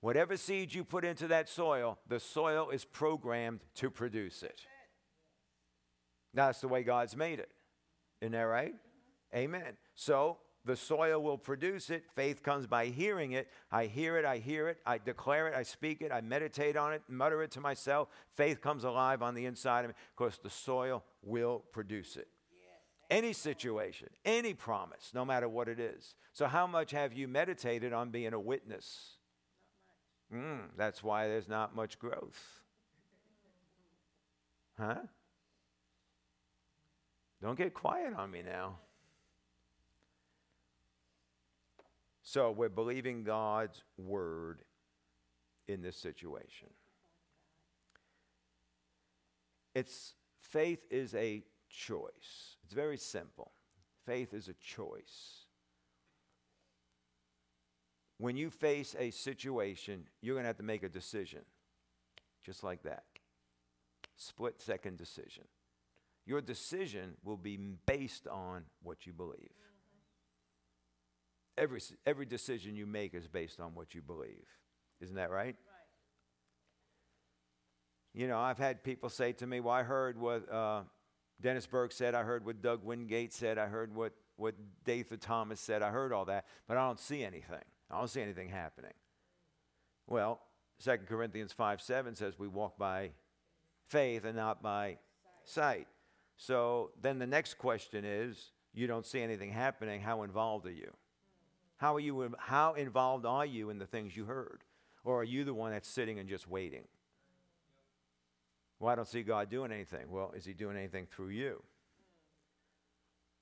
[0.00, 4.60] Whatever seed you put into that soil, the soil is programmed to produce it.
[6.34, 7.50] That's the way God's made it.
[8.20, 8.74] Isn't that right?
[9.34, 9.76] Amen.
[9.94, 12.04] So the soil will produce it.
[12.14, 13.48] Faith comes by hearing it.
[13.70, 16.92] I hear it, I hear it, I declare it, I speak it, I meditate on
[16.92, 18.08] it, mutter it to myself.
[18.36, 22.28] Faith comes alive on the inside of me because the soil will produce it.
[23.10, 26.14] Any situation, any promise, no matter what it is.
[26.32, 29.18] So, how much have you meditated on being a witness?
[30.34, 32.62] Mm, that's why there's not much growth.
[34.78, 35.02] Huh?
[37.44, 38.76] Don't get quiet on me now.
[42.22, 44.62] So we're believing God's word
[45.68, 46.68] in this situation.
[49.74, 52.56] It's faith is a choice.
[52.64, 53.52] It's very simple.
[54.06, 55.44] Faith is a choice.
[58.18, 61.40] when you face a situation, you're going to have to make a decision.
[62.42, 63.04] Just like that.
[64.16, 65.44] Split second decision.
[66.26, 69.50] Your decision will be based on what you believe.
[71.56, 74.46] Every, every decision you make is based on what you believe.
[75.00, 75.54] Isn't that right?
[75.54, 75.56] Right.
[78.14, 80.82] You know, I've had people say to me, well, I heard what uh,
[81.40, 84.54] Dennis Burke said, I heard what Doug Wingate said, I heard what, what
[84.86, 87.62] Datha Thomas said, I heard all that, but I don't see anything.
[87.90, 88.92] I don't see anything happening.
[90.06, 90.40] Well,
[90.82, 93.10] 2 Corinthians 5 7 says we walk by
[93.88, 94.98] faith and not by
[95.44, 95.86] sight.
[96.36, 100.00] So then the next question is you don't see anything happening.
[100.00, 100.92] How involved are you?
[101.76, 104.62] How, are you how involved are you in the things you heard?
[105.04, 106.84] Or are you the one that's sitting and just waiting?
[108.78, 110.10] Well, I don't see God doing anything.
[110.10, 111.62] Well, is He doing anything through you?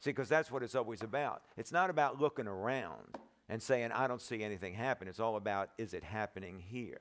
[0.00, 1.42] See, because that's what it's always about.
[1.56, 3.16] It's not about looking around
[3.48, 5.06] and saying, I don't see anything happen.
[5.06, 7.00] It's all about, is it happening here?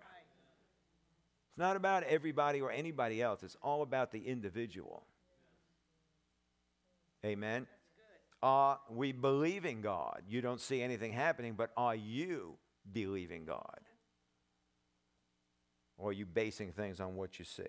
[1.50, 3.42] It's not about everybody or anybody else.
[3.42, 5.04] It's all about the individual.
[7.26, 7.68] Amen.
[8.44, 10.24] Are we believing God?
[10.28, 12.58] You don't see anything happening, but are you
[12.92, 13.80] believing God?
[15.98, 17.64] Or are you basing things on what you see?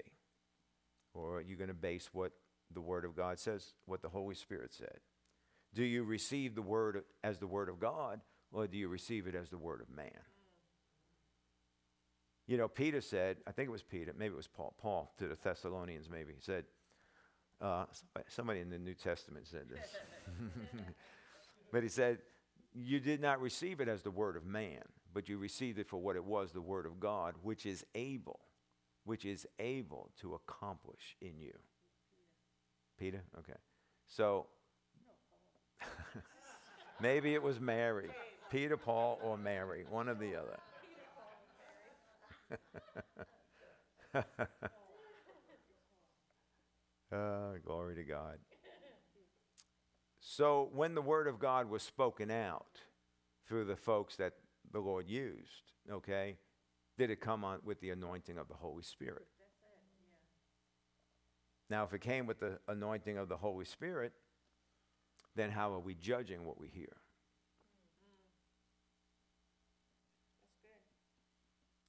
[1.12, 2.32] Or are you going to base what
[2.72, 5.00] the Word of God says, what the Holy Spirit said?
[5.74, 9.34] Do you receive the Word as the Word of God, or do you receive it
[9.34, 10.10] as the Word of man?
[12.46, 15.28] You know, Peter said, I think it was Peter, maybe it was Paul, Paul to
[15.28, 16.64] the Thessalonians, maybe, he said,
[17.62, 19.86] uh, somebody, somebody in the New Testament said this.
[21.72, 22.18] but he said,
[22.74, 24.82] You did not receive it as the Word of man,
[25.14, 28.40] but you received it for what it was, the Word of God, which is able,
[29.04, 31.54] which is able to accomplish in you.
[32.98, 33.22] Peter?
[33.38, 33.58] Okay.
[34.08, 34.46] So,
[37.00, 38.10] maybe it was Mary.
[38.50, 40.58] Peter, Paul, or Mary, one or the other.
[47.12, 48.38] Uh, glory to God.
[50.20, 52.78] So, when the word of God was spoken out
[53.46, 54.32] through the folks that
[54.72, 56.36] the Lord used, okay,
[56.96, 59.26] did it come on with the anointing of the Holy Spirit?
[61.68, 64.12] Now, if it came with the anointing of the Holy Spirit,
[65.36, 66.96] then how are we judging what we hear?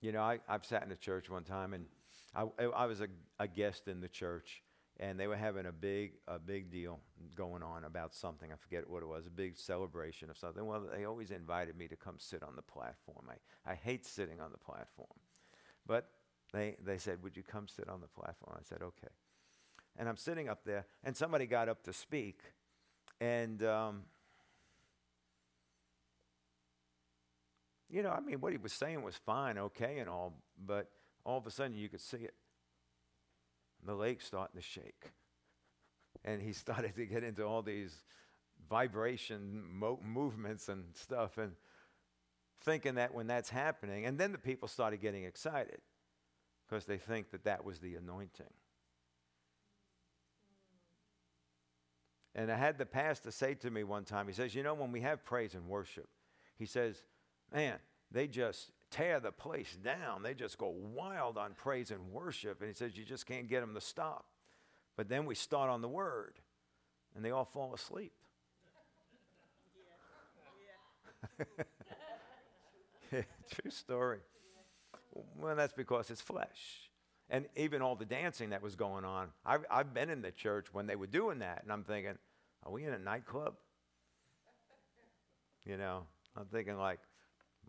[0.01, 1.85] You know, I, I've sat in a church one time, and
[2.35, 3.07] I, I was a,
[3.39, 4.63] a guest in the church,
[4.99, 6.99] and they were having a big, a big deal
[7.35, 8.51] going on about something.
[8.51, 10.65] I forget what it was, a big celebration of something.
[10.65, 13.25] Well, they always invited me to come sit on the platform.
[13.29, 15.09] I, I hate sitting on the platform.
[15.85, 16.09] But
[16.53, 18.55] they, they said, Would you come sit on the platform?
[18.59, 19.11] I said, Okay.
[19.97, 22.39] And I'm sitting up there, and somebody got up to speak,
[23.21, 24.01] and um,
[27.91, 30.33] you know, I mean, what he was saying was fine, okay, and all,
[30.65, 30.89] but
[31.23, 32.33] all of a sudden you could see it.
[33.85, 35.11] The lake starting to shake.
[36.23, 38.03] And he started to get into all these
[38.69, 41.51] vibration mo- movements and stuff, and
[42.61, 45.81] thinking that when that's happening, and then the people started getting excited
[46.67, 48.45] because they think that that was the anointing.
[52.35, 54.91] And I had the pastor say to me one time, he says, You know, when
[54.91, 56.07] we have praise and worship,
[56.57, 57.03] he says,
[57.53, 57.77] Man,
[58.11, 60.21] they just tear the place down.
[60.21, 62.61] They just go wild on praise and worship.
[62.61, 64.25] And he says, You just can't get them to stop.
[64.95, 66.35] But then we start on the word,
[67.15, 68.13] and they all fall asleep.
[73.11, 74.19] True story.
[75.37, 76.91] Well, that's because it's flesh.
[77.29, 79.29] And even all the dancing that was going on.
[79.45, 82.17] I've, I've been in the church when they were doing that, and I'm thinking,
[82.63, 83.55] are we in a nightclub?
[85.65, 86.03] You know,
[86.35, 86.99] I'm thinking, like,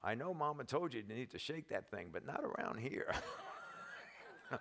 [0.05, 3.13] I know mama told you you need to shake that thing, but not around here.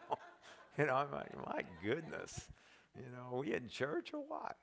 [0.77, 2.47] you know, I'm like, my goodness.
[2.95, 4.55] You know, are we in church or what?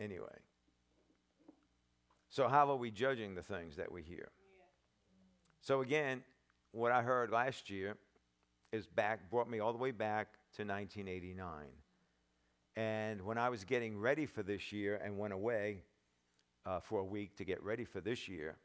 [0.00, 0.38] Anyway.
[2.30, 4.30] So, how are we judging the things that we hear?
[5.60, 6.22] So, again,
[6.72, 7.96] what I heard last year
[8.72, 11.46] is back, brought me all the way back to 1989.
[12.76, 15.82] And when I was getting ready for this year and went away
[16.66, 18.56] uh, for a week to get ready for this year,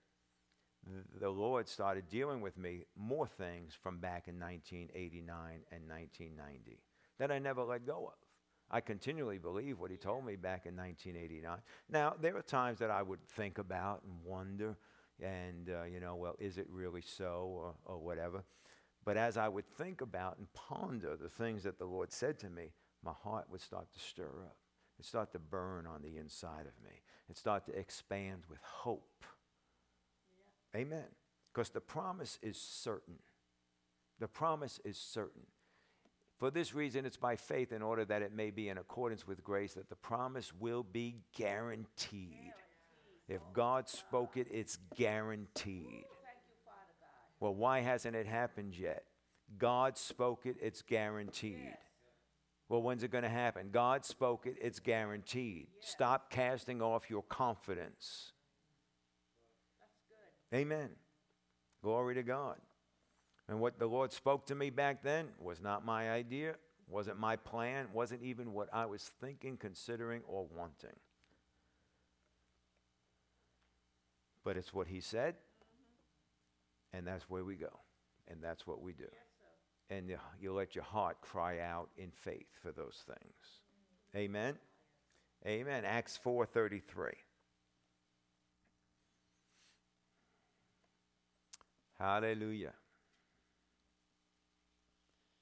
[1.19, 5.27] the Lord started dealing with me more things from back in 1989
[5.71, 6.79] and 1990
[7.19, 8.17] that I never let go of.
[8.71, 11.57] I continually believe what He told me back in 1989.
[11.89, 14.77] Now, there are times that I would think about and wonder,
[15.21, 18.43] and, uh, you know, well, is it really so or, or whatever?
[19.03, 22.49] But as I would think about and ponder the things that the Lord said to
[22.49, 22.71] me,
[23.03, 24.55] my heart would start to stir up.
[24.99, 27.01] It start to burn on the inside of me.
[27.29, 29.09] It start to expand with hope
[30.75, 31.05] Amen.
[31.51, 33.15] Because the promise is certain.
[34.19, 35.43] The promise is certain.
[36.37, 39.43] For this reason, it's by faith, in order that it may be in accordance with
[39.43, 42.53] grace, that the promise will be guaranteed.
[43.27, 46.05] If God spoke it, it's guaranteed.
[47.39, 49.03] Well, why hasn't it happened yet?
[49.57, 51.75] God spoke it, it's guaranteed.
[52.69, 53.69] Well, when's it going to happen?
[53.71, 55.67] God spoke it, it's guaranteed.
[55.81, 58.31] Stop casting off your confidence.
[60.53, 60.89] Amen.
[61.83, 62.57] Glory to God.
[63.47, 66.55] And what the Lord spoke to me back then was not my idea,
[66.87, 70.95] wasn't my plan, wasn't even what I was thinking, considering, or wanting.
[74.43, 75.35] But it's what He said,
[76.93, 77.79] and that's where we go,
[78.27, 79.09] and that's what we do.
[79.89, 83.33] And you, you let your heart cry out in faith for those things.
[84.15, 84.55] Amen.
[85.45, 85.85] Amen.
[85.85, 87.13] Acts 4:33.
[91.97, 92.73] Hallelujah.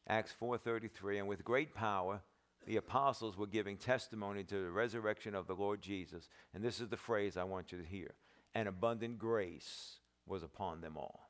[0.07, 2.21] Acts 4:33 and with great power
[2.67, 6.27] the apostles were giving testimony to the resurrection of the Lord Jesus.
[6.53, 8.13] And this is the phrase I want you to hear.
[8.53, 11.29] And abundant grace was upon them all.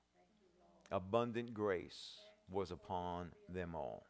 [0.91, 2.15] Abundant grace
[2.49, 4.05] was upon them all.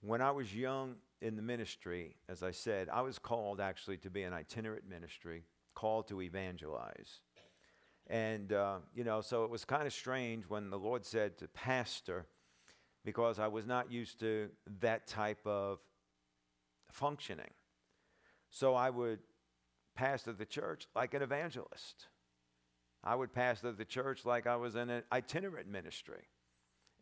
[0.00, 4.10] When I was young in the ministry, as I said, I was called actually to
[4.10, 7.20] be an itinerant ministry, called to evangelize.
[8.06, 11.48] And, uh, you know, so it was kind of strange when the Lord said to
[11.48, 12.26] pastor,
[13.04, 15.78] because I was not used to that type of
[16.90, 17.50] functioning.
[18.50, 19.20] So I would
[19.94, 22.06] pastor the church like an evangelist.
[23.06, 26.24] I would pastor the church like I was in an itinerant ministry.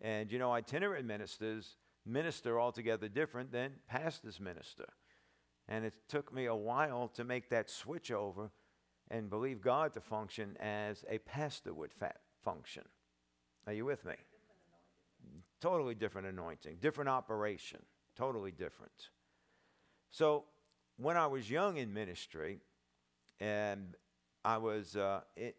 [0.03, 4.85] And, you know, itinerant ministers minister altogether different than pastors minister.
[5.67, 8.51] And it took me a while to make that switch over
[9.11, 12.13] and believe God to function as a pastor would fa-
[12.43, 12.83] function.
[13.67, 14.15] Are you with me?
[15.63, 17.81] Totally different anointing, different operation,
[18.15, 19.09] totally different.
[20.11, 20.45] So,
[20.99, 22.61] when I was young in ministry,
[23.41, 23.97] and
[24.45, 25.57] I was, uh, it,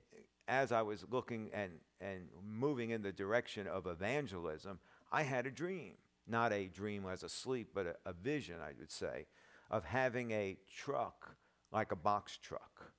[0.48, 4.80] as I was looking and, and moving in the direction of evangelism,
[5.12, 5.94] I had a dream.
[6.28, 9.28] Not a dream as a sleep, but a, a vision, I would say,
[9.70, 11.36] of having a truck
[11.72, 12.92] like a box truck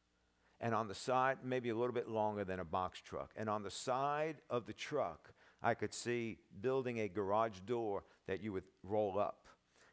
[0.61, 3.31] and on the side, maybe a little bit longer than a box truck.
[3.37, 5.33] And on the side of the truck,
[5.63, 9.47] I could see building a garage door that you would roll up.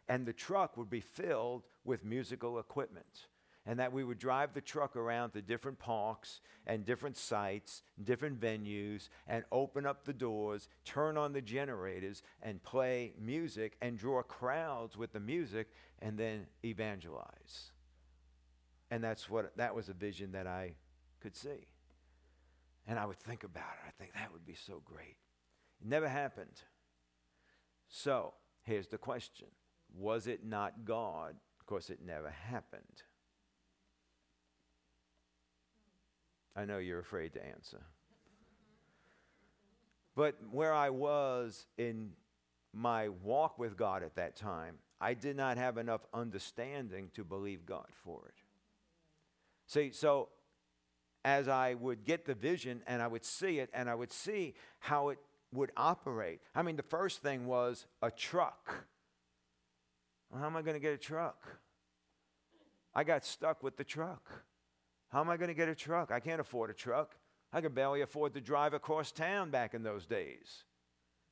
[0.07, 3.27] And the truck would be filled with musical equipment.
[3.65, 8.39] And that we would drive the truck around to different parks and different sites, different
[8.39, 14.21] venues, and open up the doors, turn on the generators, and play music and draw
[14.21, 17.71] crowds with the music, and then evangelize.
[18.91, 20.75] And that's what that was a vision that I
[21.21, 21.67] could see.
[22.85, 23.87] And I would think about it.
[23.87, 25.15] I think that would be so great.
[25.81, 26.61] It never happened.
[27.87, 29.47] So here's the question
[29.97, 31.35] Was it not God?
[31.59, 33.03] Of course, it never happened.
[36.55, 37.81] I know you're afraid to answer.
[40.15, 42.11] But where I was in
[42.73, 47.65] my walk with God at that time, I did not have enough understanding to believe
[47.65, 48.35] God for it.
[49.67, 50.29] See, so
[51.25, 54.53] as I would get the vision and I would see it and I would see
[54.79, 55.19] how it
[55.53, 56.41] would operate.
[56.53, 58.87] I mean, the first thing was a truck.
[60.29, 61.59] Well, how am I going to get a truck?
[62.93, 64.43] I got stuck with the truck.
[65.13, 66.11] How am I going to get a truck?
[66.11, 67.15] I can't afford a truck.
[67.53, 70.65] I could barely afford to drive across town back in those days.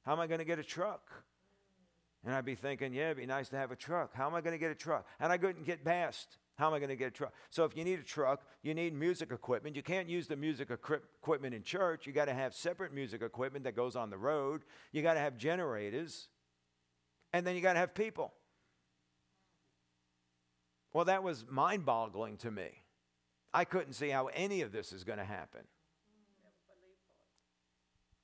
[0.05, 1.09] How am I going to get a truck?
[2.23, 4.13] And I'd be thinking, yeah, it'd be nice to have a truck.
[4.13, 5.07] How am I going to get a truck?
[5.19, 7.33] And I couldn't get past how am I going to get a truck?
[7.49, 9.75] So if you need a truck, you need music equipment.
[9.75, 12.05] You can't use the music equipment in church.
[12.05, 14.61] You got to have separate music equipment that goes on the road.
[14.91, 16.27] You got to have generators.
[17.33, 18.33] And then you got to have people.
[20.93, 22.69] Well, that was mind boggling to me.
[23.53, 25.61] I couldn't see how any of this is going to happen.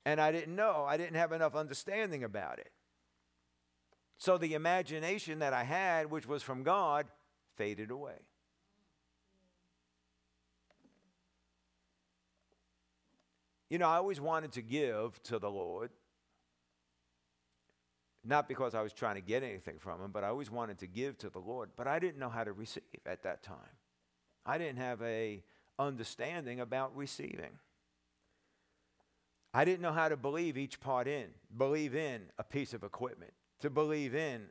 [0.04, 2.72] And I didn't know, I didn't have enough understanding about it.
[4.16, 7.06] So the imagination that I had, which was from God,
[7.56, 8.18] faded away.
[13.68, 15.90] You know, I always wanted to give to the Lord,
[18.24, 20.86] not because I was trying to get anything from Him, but I always wanted to
[20.86, 23.77] give to the Lord, but I didn't know how to receive at that time.
[24.48, 25.42] I didn't have a
[25.78, 27.58] understanding about receiving.
[29.52, 31.26] I didn't know how to believe each part in,
[31.56, 34.46] believe in a piece of equipment, to believe in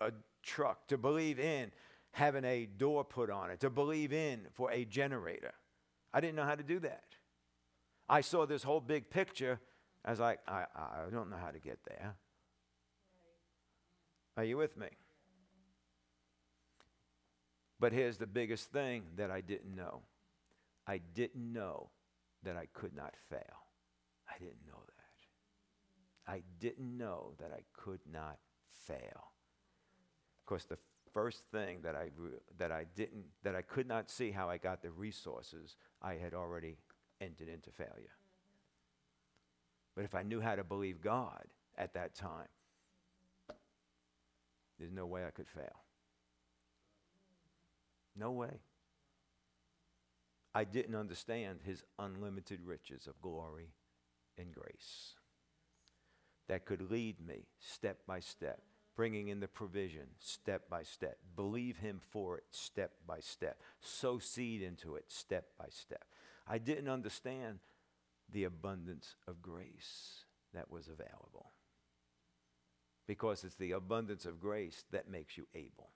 [0.00, 0.10] a
[0.42, 1.70] truck, to believe in
[2.12, 5.52] having a door put on it, to believe in for a generator.
[6.14, 7.04] I didn't know how to do that.
[8.08, 9.60] I saw this whole big picture.
[10.02, 12.14] I was like, I, I don't know how to get there.
[14.38, 14.88] Are you with me?
[17.78, 20.02] But here's the biggest thing that I didn't know
[20.86, 21.90] I didn't know
[22.44, 23.66] that I could not fail.
[24.28, 26.32] I didn't know that.
[26.32, 28.38] I didn't know that I could not
[28.86, 29.32] fail.
[30.40, 30.78] Of course, the
[31.12, 32.10] first thing that I,
[32.58, 36.34] that I didn't, that I could not see how I got the resources, I had
[36.34, 36.76] already
[37.20, 38.16] entered into failure.
[39.96, 41.44] But if I knew how to believe God
[41.76, 42.48] at that time,
[44.78, 45.85] there's no way I could fail.
[48.16, 48.60] No way.
[50.54, 53.74] I didn't understand his unlimited riches of glory
[54.38, 55.14] and grace
[56.48, 58.62] that could lead me step by step,
[58.94, 64.18] bringing in the provision step by step, believe him for it step by step, sow
[64.18, 66.06] seed into it step by step.
[66.46, 67.58] I didn't understand
[68.32, 71.52] the abundance of grace that was available
[73.06, 75.90] because it's the abundance of grace that makes you able.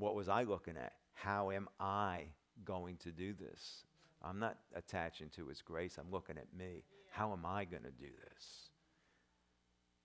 [0.00, 0.94] What was I looking at?
[1.12, 2.24] How am I
[2.64, 3.84] going to do this?
[4.22, 5.98] I'm not attaching to His grace.
[5.98, 6.84] I'm looking at me.
[7.10, 8.70] How am I going to do this?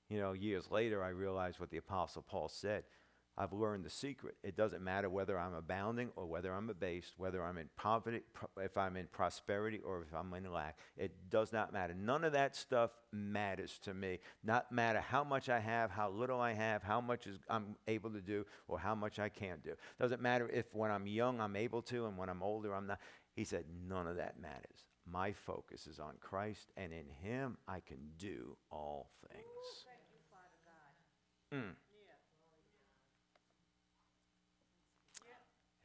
[0.09, 2.83] You know, years later, I realized what the Apostle Paul said.
[3.37, 4.35] I've learned the secret.
[4.43, 8.21] It doesn't matter whether I'm abounding or whether I'm abased, whether I'm in poverty,
[8.57, 10.77] if I'm in prosperity or if I'm in lack.
[10.95, 11.93] It does not matter.
[11.93, 14.19] None of that stuff matters to me.
[14.43, 18.09] Not matter how much I have, how little I have, how much is I'm able
[18.11, 19.73] to do, or how much I can't do.
[19.99, 22.99] Doesn't matter if when I'm young I'm able to and when I'm older I'm not.
[23.35, 24.85] He said none of that matters.
[25.05, 29.43] My focus is on Christ, and in Him I can do all things.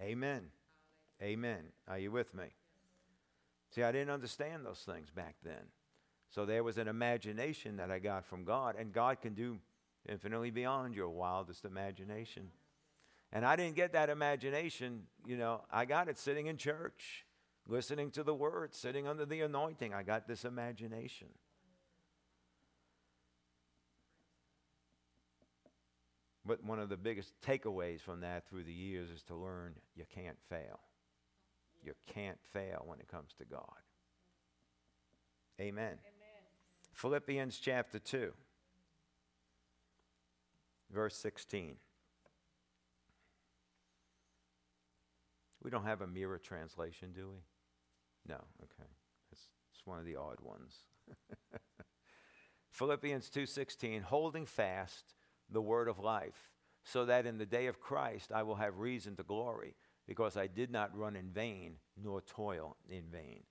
[0.01, 0.43] Amen.
[1.23, 1.61] Amen.
[1.87, 2.45] Are you with me?
[3.75, 5.69] See, I didn't understand those things back then.
[6.31, 9.59] So there was an imagination that I got from God, and God can do
[10.09, 12.51] infinitely beyond your wildest imagination.
[13.33, 17.27] And I didn't get that imagination, you know, I got it sitting in church,
[17.69, 19.95] listening to the word, sitting under the anointing.
[19.95, 21.29] I got this imagination.
[26.51, 30.03] But one of the biggest takeaways from that through the years is to learn you
[30.13, 30.81] can't fail.
[31.81, 33.63] You can't fail when it comes to God.
[35.61, 35.85] Amen.
[35.85, 35.99] Amen.
[36.93, 38.33] Philippians chapter 2,
[40.93, 41.77] verse 16.
[45.63, 47.39] We don't have a mirror translation, do we?
[48.27, 48.91] No, okay.
[49.31, 49.43] It's,
[49.73, 50.75] it's one of the odd ones.
[52.73, 55.15] Philippians 2:16 holding fast
[55.51, 56.51] the word of life,
[56.85, 59.75] so that in the day of Christ I will have reason to glory,
[60.07, 63.43] because I did not run in vain, nor toil in vain.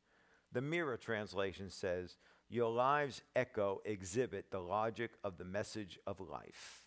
[0.51, 2.17] The Mirror translation says,
[2.49, 6.83] Your lives echo, exhibit the logic of the message of life.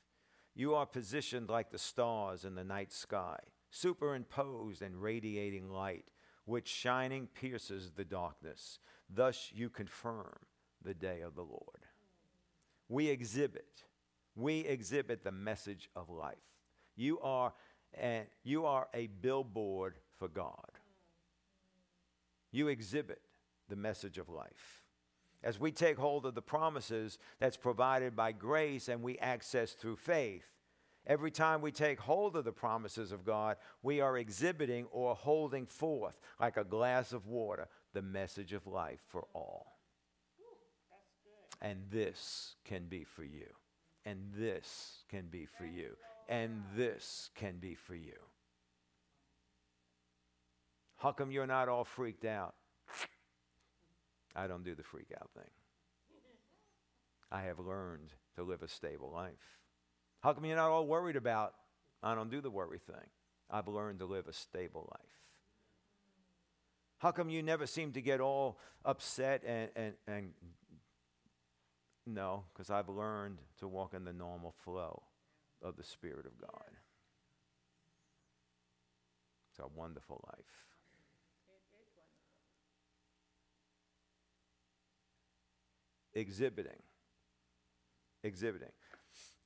[0.55, 3.39] You are positioned like the stars in the night sky,
[3.71, 6.05] superimposed and radiating light,
[6.45, 8.79] which shining pierces the darkness.
[9.09, 10.39] Thus you confirm
[10.83, 11.87] the day of the Lord.
[12.89, 13.85] We exhibit
[14.35, 16.37] we exhibit the message of life.
[16.97, 17.53] You are,
[17.95, 20.71] and you are a billboard for God.
[22.51, 23.21] You exhibit
[23.69, 24.83] the message of life.
[25.43, 29.97] As we take hold of the promises that's provided by grace and we access through
[29.97, 30.45] faith,
[31.07, 35.67] every time we take hold of the promises of God, we are exhibiting or holding
[35.67, 39.79] forth, like a glass of water, the message of life for all.
[41.61, 43.47] And this can be for you.
[44.05, 45.97] And this can be for you.
[46.29, 48.19] And this can be for you.
[50.97, 52.55] How come you're not all freaked out?
[54.35, 55.51] I don't do the freak out thing.
[57.31, 59.33] I have learned to live a stable life.
[60.21, 61.55] How come you're not all worried about?
[62.03, 63.09] I don't do the worry thing.
[63.51, 65.11] I've learned to live a stable life.
[66.99, 70.31] How come you never seem to get all upset and, and, and
[72.07, 75.03] no, because I've learned to walk in the normal flow
[75.63, 76.71] of the Spirit of God.
[79.51, 80.45] It's a wonderful life.
[86.15, 86.83] Exhibiting.
[88.23, 88.69] Exhibiting.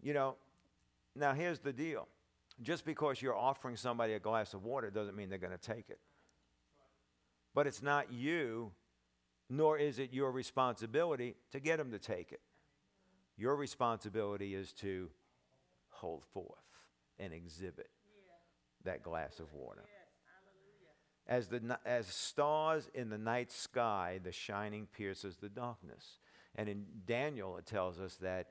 [0.02, 0.36] You know,
[1.14, 2.08] now here's the deal.
[2.62, 5.90] Just because you're offering somebody a glass of water doesn't mean they're going to take
[5.90, 5.98] it.
[7.54, 8.72] But it's not you
[9.48, 12.40] nor is it your responsibility to get them to take it.
[13.36, 15.10] Your responsibility is to
[15.90, 16.58] hold forth
[17.18, 17.90] and exhibit
[18.84, 19.84] that glass of water.
[21.28, 26.18] As, the, as stars in the night sky, the shining pierces the darkness.
[26.54, 28.48] And in Daniel, it tells us that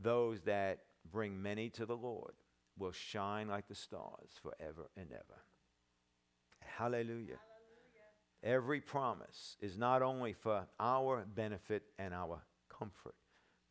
[0.00, 0.78] those that
[1.10, 2.32] bring many to the Lord
[2.78, 5.40] will shine like the stars forever and ever.
[6.60, 7.38] Hallelujah.
[8.42, 13.14] Every promise is not only for our benefit and our comfort,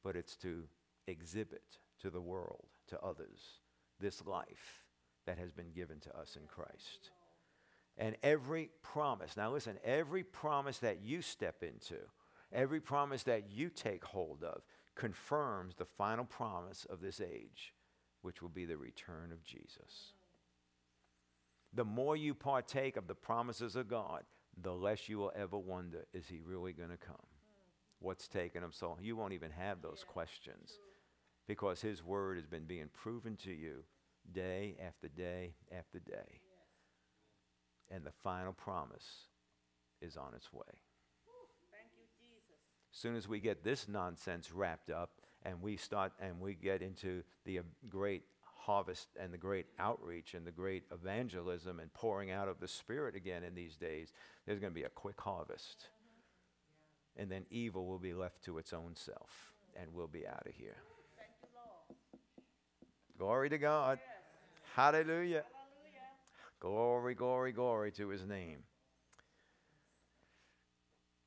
[0.03, 0.63] but it's to
[1.07, 3.59] exhibit to the world, to others,
[3.99, 4.85] this life
[5.25, 7.11] that has been given to us in Christ.
[7.97, 11.97] And every promise, now listen, every promise that you step into,
[12.53, 14.61] every promise that you take hold of,
[14.95, 17.73] confirms the final promise of this age,
[18.21, 20.13] which will be the return of Jesus.
[21.73, 24.23] The more you partake of the promises of God,
[24.59, 27.15] the less you will ever wonder, is he really going to come?
[27.99, 28.97] What's taken him so?
[29.01, 30.79] You won't even have those questions
[31.47, 33.83] because his word has been being proven to you
[34.33, 36.41] day after day after day.
[37.89, 39.27] And the final promise
[40.01, 40.61] is on its way.
[41.71, 42.57] Thank you, Jesus.
[42.91, 45.11] As soon as we get this nonsense wrapped up
[45.43, 48.23] and we start and we get into the uh, great
[48.61, 53.15] harvest and the great outreach and the great evangelism and pouring out of the Spirit
[53.15, 54.13] again in these days,
[54.45, 55.87] there's going to be a quick harvest.
[57.17, 60.53] And then evil will be left to its own self and we'll be out of
[60.53, 60.77] here.
[61.17, 61.47] Thank you,
[63.17, 63.99] Glory to God.
[64.75, 65.43] Hallelujah.
[66.59, 68.59] Glory, glory, glory to his name.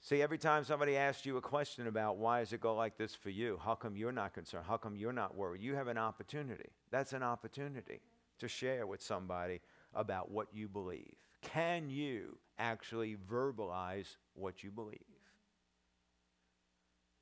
[0.04, 3.14] See, every time somebody asks you a question about why does it go like this
[3.14, 4.66] for you, how come you're not concerned?
[4.68, 5.62] How come you're not worried?
[5.62, 6.68] You have an opportunity.
[6.90, 8.00] That's an opportunity
[8.38, 9.62] to share with somebody
[9.94, 11.14] about what you believe.
[11.40, 15.00] Can you actually verbalize what you believe?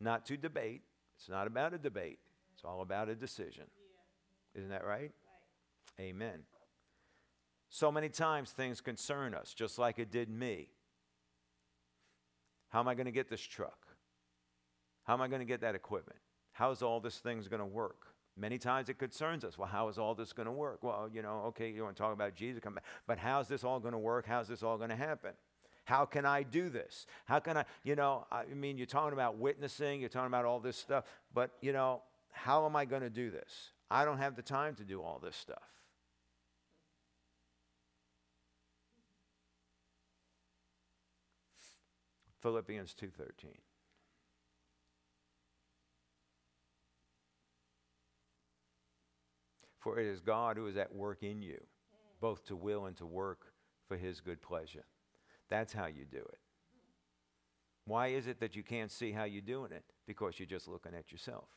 [0.01, 0.83] Not to debate.
[1.17, 2.19] It's not about a debate.
[2.53, 3.67] It's all about a decision.
[4.57, 5.13] Isn't that right?
[6.01, 6.41] Amen.
[7.69, 10.71] So many times things concern us, just like it did me.
[12.73, 13.87] How am I going to get this truck?
[15.05, 16.19] How am I going to get that equipment?
[16.53, 18.07] How's all this thing's going to work?
[18.35, 19.59] Many times it concerns us.
[19.59, 20.83] Well, how is all this going to work?
[20.83, 22.85] Well, you know, okay, you want to talk about Jesus, come back.
[23.07, 24.25] But how's this all going to work?
[24.27, 25.33] How's this all going to happen?
[25.85, 27.07] How can I do this?
[27.27, 30.61] How can I, you know, I mean, you're talking about witnessing, you're talking about all
[30.61, 31.05] this stuff,
[31.35, 32.01] but, you know,
[32.31, 33.73] how am I going to do this?
[33.91, 35.69] I don't have the time to do all this stuff.
[42.43, 43.61] Philippians 2:13
[49.79, 51.61] For it is God who is at work in you
[52.23, 53.53] both to will and to work
[53.89, 54.85] for his good pleasure.
[55.51, 56.39] That's how you do it.
[57.85, 59.83] Why is it that you can't see how you're doing it?
[60.07, 61.49] Because you're just looking at yourself,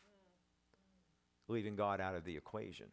[1.47, 2.87] leaving God out of the equation.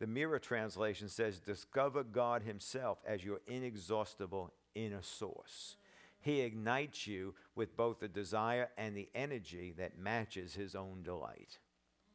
[0.00, 5.76] The Mirror translation says, Discover God Himself as your inexhaustible inner source.
[6.20, 11.58] He ignites you with both the desire and the energy that matches His own delight.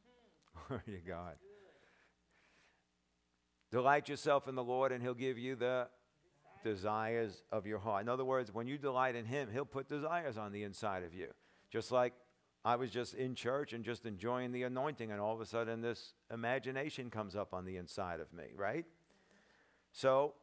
[0.68, 1.36] Glory to God.
[3.70, 5.88] Delight yourself in the Lord, and He'll give you the
[6.62, 8.02] desires of your heart.
[8.02, 11.14] In other words, when you delight in Him, He'll put desires on the inside of
[11.14, 11.28] you.
[11.70, 12.12] Just like
[12.64, 15.80] I was just in church and just enjoying the anointing, and all of a sudden
[15.80, 18.86] this imagination comes up on the inside of me, right?
[19.92, 20.34] So,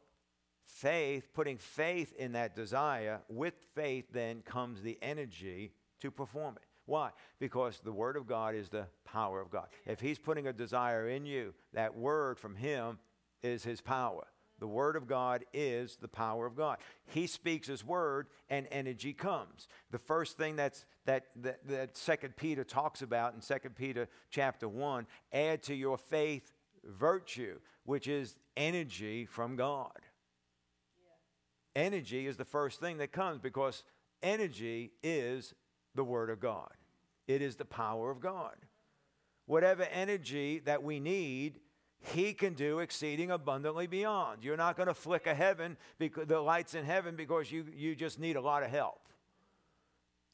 [0.66, 6.64] faith, putting faith in that desire, with faith then comes the energy to perform it.
[6.86, 7.10] Why?
[7.38, 9.68] Because the Word of God is the power of God.
[9.86, 12.98] If He's putting a desire in you, that word from Him
[13.42, 14.26] is His power.
[14.58, 16.78] The Word of God is the power of God.
[17.06, 19.68] He speaks His Word, and energy comes.
[19.90, 24.68] The first thing that's, that, that, that Second Peter talks about in Second Peter chapter
[24.68, 26.52] 1 add to your faith
[26.84, 29.98] virtue, which is energy from God.
[31.74, 33.82] Energy is the first thing that comes because
[34.22, 35.54] energy is
[35.94, 36.70] the Word of God,
[37.26, 38.56] it is the power of God.
[39.46, 41.60] Whatever energy that we need,
[42.00, 44.44] he can do exceeding abundantly beyond.
[44.44, 48.18] You're not going to flicker heaven because the lights in heaven because you, you just
[48.18, 49.08] need a lot of help.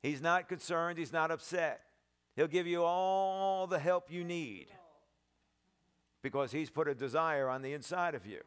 [0.03, 1.81] He's not concerned, he's not upset.
[2.37, 4.69] He'll give you all the help you need
[6.23, 8.41] because he's put a desire on the inside of you.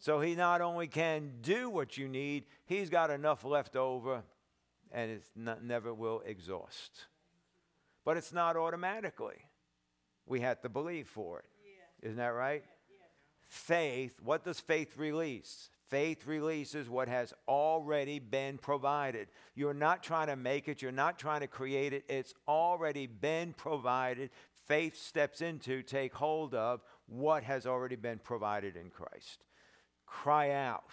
[0.00, 4.22] So he not only can do what you need, he's got enough left over
[4.90, 5.22] and it
[5.62, 7.04] never will exhaust.
[8.04, 9.36] But it's not automatically.
[10.26, 11.44] We have to believe for it.
[12.02, 12.64] Isn't that right?
[13.46, 15.68] Faith, what does faith release?
[15.88, 19.28] Faith releases what has already been provided.
[19.54, 23.52] You're not trying to make it, you're not trying to create it, it's already been
[23.52, 24.30] provided.
[24.66, 29.44] Faith steps into, take hold of what has already been provided in Christ.
[30.10, 30.84] Cry out.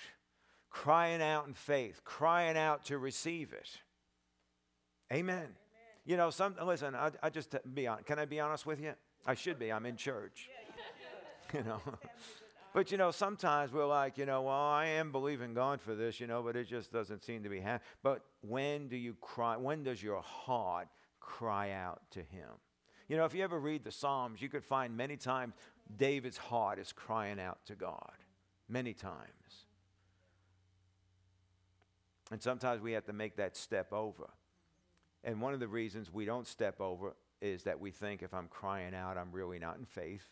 [0.69, 3.69] crying out in faith, crying out to receive it.
[5.11, 5.47] Amen.
[6.05, 6.93] You know, some listen.
[6.95, 8.03] I, I just uh, be on.
[8.03, 8.93] Can I be honest with you?
[9.25, 9.73] I should be.
[9.73, 10.49] I'm in church.
[11.53, 11.81] you know.
[12.73, 16.19] But you know, sometimes we're like, you know, well, I am believing God for this,
[16.19, 17.87] you know, but it just doesn't seem to be happening.
[18.03, 19.57] But when do you cry?
[19.57, 20.87] When does your heart
[21.19, 22.49] cry out to Him?
[23.09, 25.55] You know, if you ever read the Psalms, you could find many times
[25.97, 28.13] David's heart is crying out to God.
[28.69, 29.65] Many times.
[32.31, 34.29] And sometimes we have to make that step over.
[35.23, 38.47] And one of the reasons we don't step over is that we think if I'm
[38.47, 40.27] crying out, I'm really not in faith,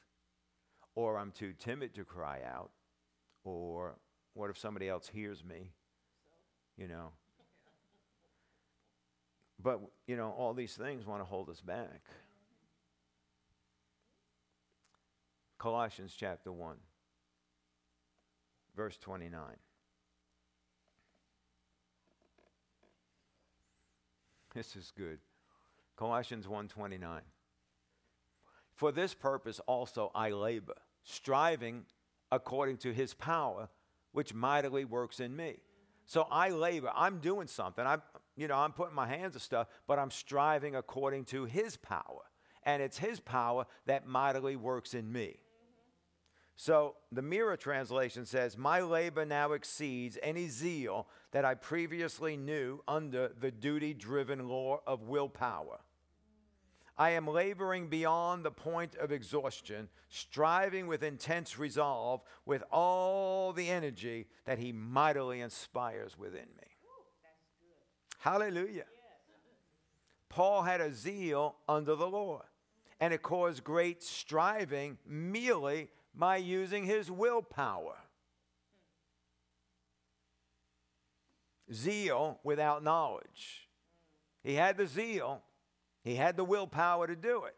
[0.96, 2.72] or I'm too timid to cry out,
[3.44, 3.96] or
[4.34, 5.72] what if somebody else hears me?
[6.78, 7.12] You know.
[9.62, 12.02] But, you know, all these things want to hold us back.
[15.58, 16.76] Colossians chapter 1,
[18.76, 19.42] verse 29.
[24.54, 25.20] This is good.
[25.98, 27.22] Colossians 1:29.
[28.74, 31.86] For this purpose also I labor, striving
[32.32, 33.70] according to his power
[34.12, 35.58] which mightily works in me.
[36.06, 37.86] So I labor, I'm doing something.
[37.86, 38.02] I'm
[38.38, 42.24] you know, I'm putting my hands to stuff, but I'm striving according to his power.
[42.64, 45.40] And it's his power that mightily works in me.
[46.56, 52.82] So the Mirror translation says, My labor now exceeds any zeal that I previously knew
[52.88, 55.80] under the duty driven law of willpower.
[56.98, 63.70] I am laboring beyond the point of exhaustion, striving with intense resolve with all the
[63.70, 66.68] energy that He mightily inspires within me.
[68.20, 68.74] Hallelujah.
[68.76, 68.86] Yes.
[70.30, 72.46] Paul had a zeal under the Lord,
[73.02, 77.96] and it caused great striving merely by using his willpower.
[81.74, 83.70] Zeal without knowledge.
[84.44, 85.42] He had the zeal,
[86.04, 87.56] he had the willpower to do it.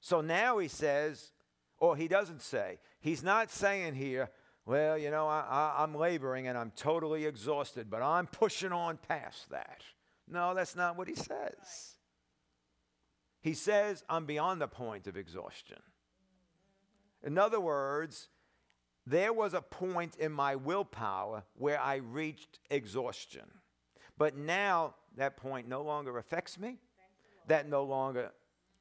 [0.00, 1.32] So now he says,
[1.78, 4.30] or he doesn't say, he's not saying here,
[4.66, 9.50] well, you know, I, am laboring and I'm totally exhausted, but I'm pushing on past
[9.50, 9.82] that.
[10.28, 11.96] No, that's not what he says.
[13.40, 15.78] He says, I'm beyond the point of exhaustion.
[17.24, 18.28] In other words,
[19.06, 23.46] there was a point in my willpower where I reached exhaustion.
[24.16, 26.78] But now that point no longer affects me,
[27.48, 28.30] that no longer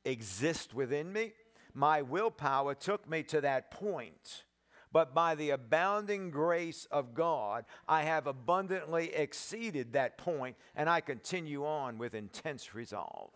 [0.05, 1.33] exists within me.
[1.73, 4.43] My willpower took me to that point.
[4.91, 11.01] But by the abounding grace of God, I have abundantly exceeded that point and I
[11.01, 13.31] continue on with intense resolve.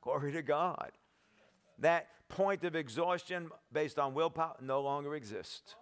[0.00, 0.92] Glory to God.
[1.80, 5.74] That point of exhaustion based on willpower no longer exists.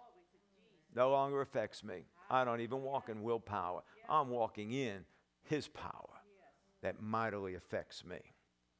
[0.95, 2.05] No longer affects me.
[2.29, 3.83] I don't even walk in willpower.
[4.09, 5.05] I'm walking in
[5.43, 6.09] His power
[6.81, 8.17] that mightily affects me.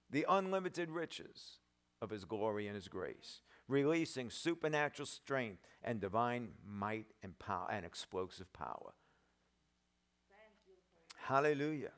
[0.10, 1.60] The unlimited riches
[2.02, 7.86] of His glory and His grace, releasing supernatural strength and divine might and power and
[7.86, 8.94] explosive power.
[11.18, 11.92] Hallelujah.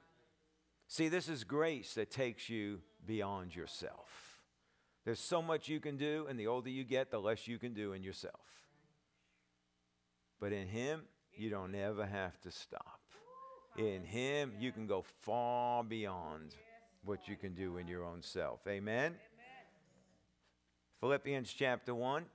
[0.87, 4.28] See, this is grace that takes you beyond yourself.
[5.09, 7.73] There's so much you can do, and the older you get, the less you can
[7.73, 8.45] do in yourself.
[10.39, 11.01] But in Him,
[11.33, 12.99] you don't ever have to stop.
[13.75, 16.53] In Him, you can go far beyond
[17.03, 18.59] what you can do in your own self.
[18.67, 19.15] Amen?
[20.99, 22.25] Philippians chapter 1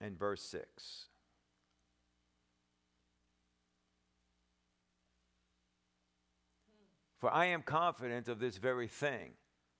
[0.00, 1.04] and verse 6.
[7.18, 9.34] For I am confident of this very thing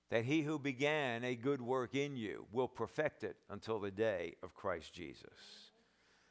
[0.09, 4.35] that he who began a good work in you will perfect it until the day
[4.41, 5.71] of Christ Jesus.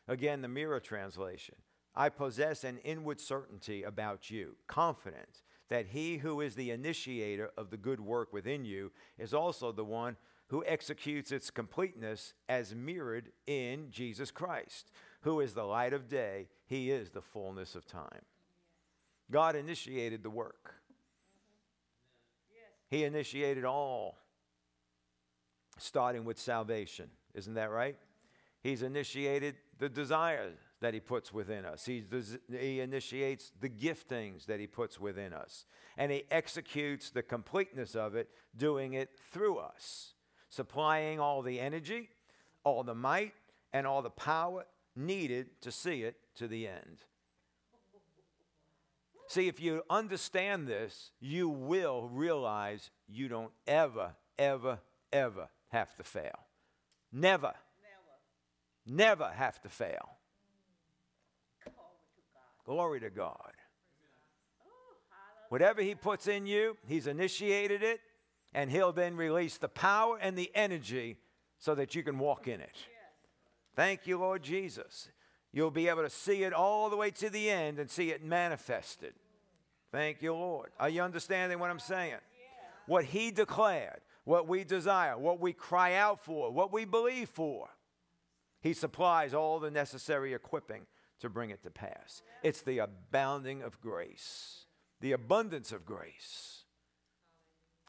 [0.07, 1.55] Again, the Mirror translation
[1.95, 7.71] I possess an inward certainty about you, confident that he who is the initiator of
[7.71, 10.17] the good work within you is also the one
[10.49, 14.91] who executes its completeness as mirrored in Jesus Christ,
[15.23, 18.23] who is the light of day, he is the fullness of time.
[19.31, 20.77] God initiated the work.
[22.89, 24.19] He initiated all,
[25.79, 27.11] starting with salvation.
[27.35, 27.97] Isn't that right?
[28.63, 34.67] He's initiated the desires that He puts within us, He initiates the giftings that He
[34.67, 35.67] puts within us,
[35.97, 40.15] and He executes the completeness of it, doing it through us,
[40.49, 42.09] supplying all the energy,
[42.65, 43.35] all the might,
[43.73, 44.67] and all the power
[44.97, 47.05] needed to see it to the end.
[49.29, 54.79] See, if you understand this, you will realize you don't ever, ever,
[55.13, 56.39] ever have to fail.
[57.13, 57.53] Never.
[58.87, 60.17] never have to fail.
[62.65, 63.53] Glory to God.
[65.51, 68.01] Whatever He puts in you, He's initiated it,
[68.55, 71.19] and He'll then release the power and the energy
[71.59, 72.77] so that you can walk in it.
[73.77, 75.11] Thank you, Lord Jesus.
[75.59, 78.23] You'll be able to see it all the way to the end and see it
[78.23, 79.13] manifested.
[79.91, 80.71] Thank you, Lord.
[80.79, 82.19] Are you understanding what I'm saying?
[82.87, 87.71] What He declared, what we desire, what we cry out for, what we believe for.
[88.61, 90.87] He supplies all the necessary equipping
[91.19, 92.23] to bring it to pass.
[92.45, 94.67] It's the abounding of grace,
[95.01, 96.67] the abundance of grace.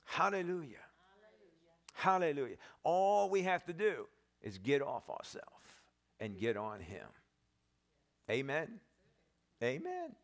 [0.05, 0.87] Hallelujah.
[1.93, 2.55] Hallelujah.
[2.83, 4.07] All we have to do
[4.41, 5.45] is get off ourselves
[6.19, 7.05] and get on Him.
[8.29, 8.79] Amen.
[9.63, 10.15] Amen.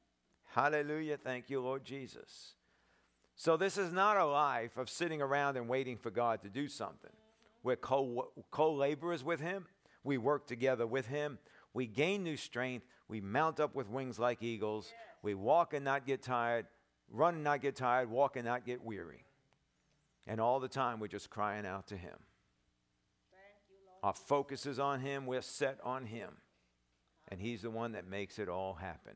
[0.45, 1.17] Hallelujah.
[1.17, 2.53] Thank you, Lord Jesus.
[3.35, 6.67] So, this is not a life of sitting around and waiting for God to do
[6.67, 7.11] something.
[7.63, 9.65] We're co laborers with Him.
[10.03, 11.39] We work together with Him.
[11.73, 12.85] We gain new strength.
[13.09, 14.93] We mount up with wings like eagles.
[15.21, 16.67] We walk and not get tired,
[17.11, 19.25] run and not get tired, walk and not get weary.
[20.27, 22.17] And all the time, we're just crying out to Him.
[24.03, 25.25] Our focus is on Him.
[25.25, 26.29] We're set on Him.
[27.29, 29.15] And He's the one that makes it all happen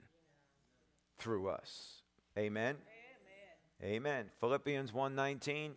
[1.18, 2.01] through us.
[2.38, 2.78] Amen.
[3.82, 3.95] Amen.
[3.95, 4.26] Amen.
[4.39, 5.76] Philippians 1:19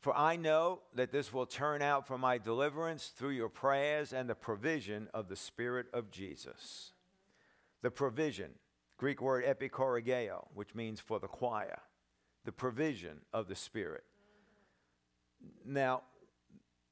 [0.00, 4.30] For I know that this will turn out for my deliverance through your prayers and
[4.30, 6.92] the provision of the Spirit of Jesus.
[7.82, 8.52] The provision,
[8.96, 11.80] Greek word epikorigeo, which means for the choir,
[12.46, 14.04] the provision of the Spirit.
[15.64, 16.02] Now,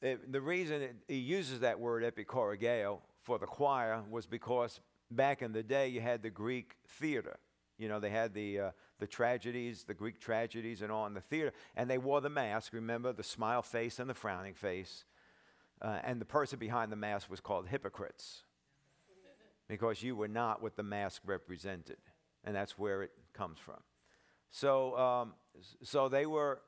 [0.00, 4.80] it, the reason it, he uses that word epikorigeo for the choir was because
[5.10, 7.38] back in the day you had the Greek theater.
[7.78, 11.20] You know, they had the, uh, the tragedies, the Greek tragedies, and all in the
[11.20, 11.52] theater.
[11.76, 15.04] And they wore the mask, remember, the smile face and the frowning face.
[15.80, 18.42] Uh, and the person behind the mask was called hypocrites
[19.68, 21.98] because you were not what the mask represented.
[22.44, 23.80] And that's where it comes from.
[24.50, 25.34] So, um,
[25.82, 26.60] so they were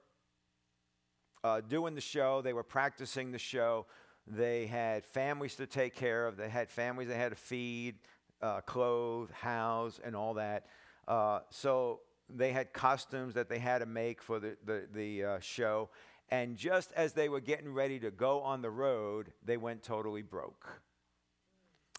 [1.43, 3.87] uh, doing the show, they were practicing the show.
[4.27, 7.97] They had families to take care of, they had families they had to feed,
[8.43, 10.67] uh, clothe, house, and all that.
[11.09, 15.41] Uh, so they had costumes that they had to make for the, the, the uh,
[15.41, 15.89] show.
[16.31, 20.23] And just as they were getting ready to go on the road, they went totally
[20.23, 20.81] broke.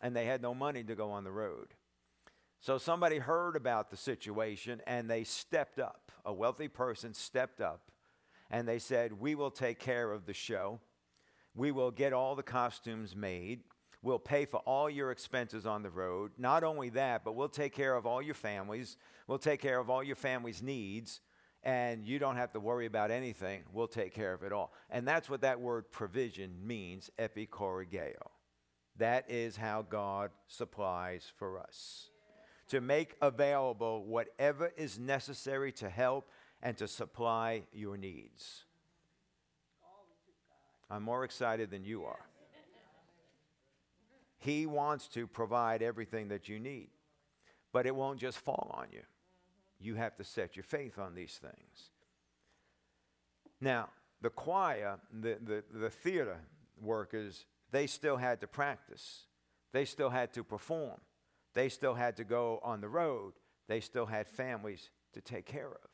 [0.02, 1.68] And they had no money to go on the road.
[2.62, 6.12] So somebody heard about the situation and they stepped up.
[6.24, 7.92] A wealthy person stepped up
[8.52, 10.80] and they said, We will take care of the show.
[11.56, 13.62] We will get all the costumes made.
[14.04, 16.32] We'll pay for all your expenses on the road.
[16.38, 18.98] Not only that, but we'll take care of all your families.
[19.28, 21.22] We'll take care of all your family's needs.
[21.64, 23.64] And you don't have to worry about anything.
[23.72, 24.74] We'll take care of it all.
[24.90, 28.16] And that's what that word provision means, epikorigeo.
[28.98, 32.10] That is how God supplies for us.
[32.70, 36.30] To make available whatever is necessary to help
[36.62, 38.66] and to supply your needs.
[40.90, 42.20] I'm more excited than you are.
[44.38, 46.90] He wants to provide everything that you need,
[47.72, 49.04] but it won't just fall on you.
[49.80, 51.90] You have to set your faith on these things.
[53.62, 53.90] Now,
[54.22, 56.38] the choir, the, the, the theater
[56.82, 59.26] workers, they still had to practice.
[59.72, 61.00] They still had to perform.
[61.54, 63.34] They still had to go on the road.
[63.68, 65.91] They still had families to take care of.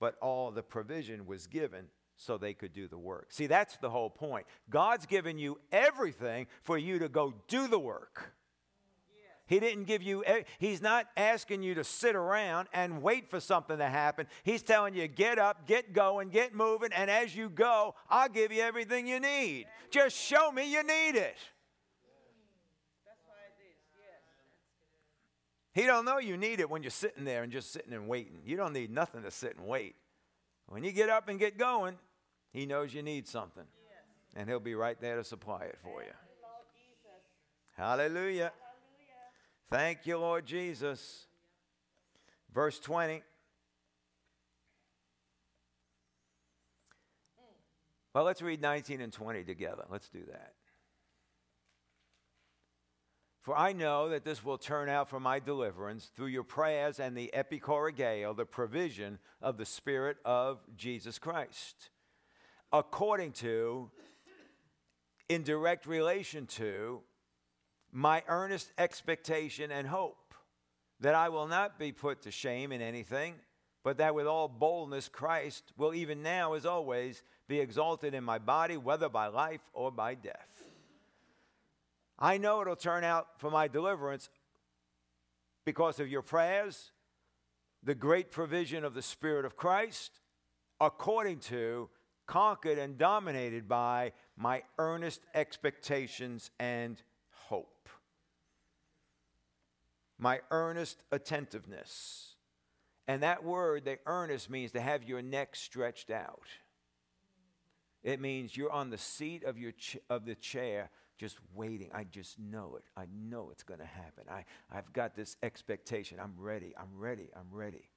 [0.00, 1.86] But all the provision was given
[2.16, 3.28] so they could do the work.
[3.30, 4.46] See, that's the whole point.
[4.70, 8.34] God's given you everything for you to go do the work.
[9.46, 10.24] He didn't give you,
[10.58, 14.26] he's not asking you to sit around and wait for something to happen.
[14.42, 18.52] He's telling you, get up, get going, get moving, and as you go, I'll give
[18.52, 19.64] you everything you need.
[19.90, 21.36] Just show me you need it.
[25.74, 28.40] He don't know you need it when you're sitting there and just sitting and waiting.
[28.44, 29.94] You don't need nothing to sit and wait.
[30.66, 31.96] When you get up and get going,
[32.52, 33.64] he knows you need something.
[33.64, 34.02] Yes.
[34.36, 36.10] And He'll be right there to supply it for you.
[37.76, 38.34] Hallelujah.
[38.34, 38.52] Hallelujah.
[39.70, 41.26] Thank you, Lord Jesus.
[42.52, 43.22] Verse 20.
[48.14, 49.84] Well, let's read 19 and 20 together.
[49.88, 50.54] Let's do that.
[53.48, 57.16] For I know that this will turn out for my deliverance through your prayers and
[57.16, 61.88] the epikorigeo, the provision of the Spirit of Jesus Christ
[62.74, 63.90] according to,
[65.30, 67.00] in direct relation to,
[67.90, 70.34] my earnest expectation and hope
[71.00, 73.32] that I will not be put to shame in anything,
[73.82, 78.38] but that with all boldness Christ will even now, as always, be exalted in my
[78.38, 80.57] body, whether by life or by death.
[82.18, 84.28] I know it'll turn out for my deliverance
[85.64, 86.90] because of your prayers,
[87.82, 90.20] the great provision of the Spirit of Christ,
[90.80, 91.88] according to,
[92.26, 97.00] conquered, and dominated by my earnest expectations and
[97.30, 97.88] hope.
[100.18, 102.34] My earnest attentiveness.
[103.06, 106.48] And that word, the earnest, means to have your neck stretched out.
[108.02, 111.90] It means you're on the seat of, your ch- of the chair just waiting.
[111.92, 112.84] I just know it.
[112.96, 114.24] I know it's going to happen.
[114.30, 116.18] I, I've got this expectation.
[116.22, 116.74] I'm ready.
[116.78, 117.28] I'm ready.
[117.36, 117.90] I'm ready.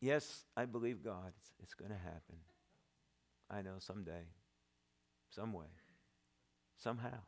[0.00, 1.32] Yes, I believe God.
[1.38, 2.36] It's, it's going to happen.
[3.48, 4.26] I know someday,
[5.30, 5.66] some way,
[6.76, 7.20] somehow,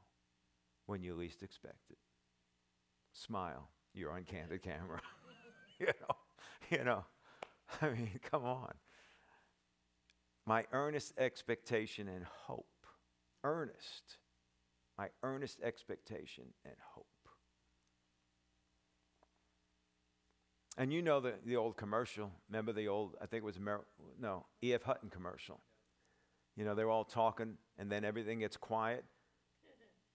[0.87, 1.99] when you least expect it.
[3.12, 3.68] Smile.
[3.93, 5.01] You're on candid camera.
[5.78, 6.16] you know,
[6.68, 7.05] you know.
[7.83, 8.75] I mean, come on.
[10.47, 12.66] My earnest expectation and hope.
[13.43, 14.18] Earnest.
[14.99, 17.07] My earnest expectation and hope.
[20.77, 22.33] And you know the, the old commercial.
[22.49, 23.87] Remember the old, I think it was, Mer-
[24.20, 24.83] no, E.F.
[24.83, 25.61] Hutton commercial.
[26.57, 29.05] You know, they're all talking, and then everything gets quiet.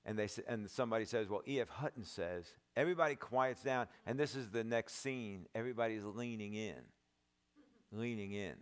[0.05, 1.69] And, they, and somebody says, Well, E.F.
[1.69, 2.45] Hutton says,
[2.75, 5.45] everybody quiets down, and this is the next scene.
[5.53, 6.75] Everybody's leaning in
[7.91, 8.55] leaning in.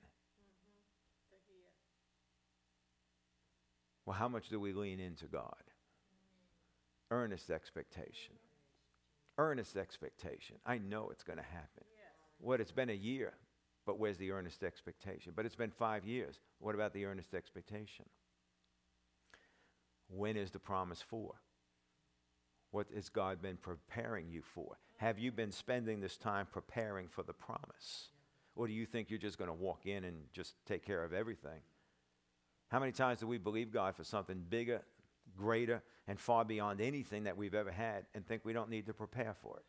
[4.05, 5.63] Well, how much do we lean into God?
[7.11, 8.36] Earnest expectation.
[9.38, 10.55] Earnest expectation.
[10.65, 11.84] I know it's going to happen.
[12.39, 12.61] What?
[12.61, 13.34] It's been a year,
[13.86, 15.34] but where's the earnest expectation?
[15.36, 16.39] But it's been five years.
[16.59, 18.05] What about the earnest expectation?
[20.09, 21.34] When is the promise for?
[22.71, 24.78] What has God been preparing you for?
[24.97, 28.09] Have you been spending this time preparing for the promise?
[28.57, 31.13] Or do you think you're just going to walk in and just take care of
[31.13, 31.61] everything?
[32.69, 34.81] How many times do we believe God for something bigger,
[35.37, 38.93] greater, and far beyond anything that we've ever had and think we don't need to
[38.93, 39.65] prepare for it?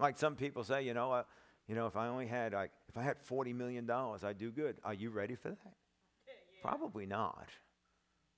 [0.00, 1.22] Like some people say, you know, uh,
[1.68, 4.50] you know, if I only had like, if I had forty million dollars, I'd do
[4.50, 4.76] good.
[4.82, 5.74] Are you ready for that?
[6.26, 6.32] Yeah.
[6.62, 7.48] Probably not.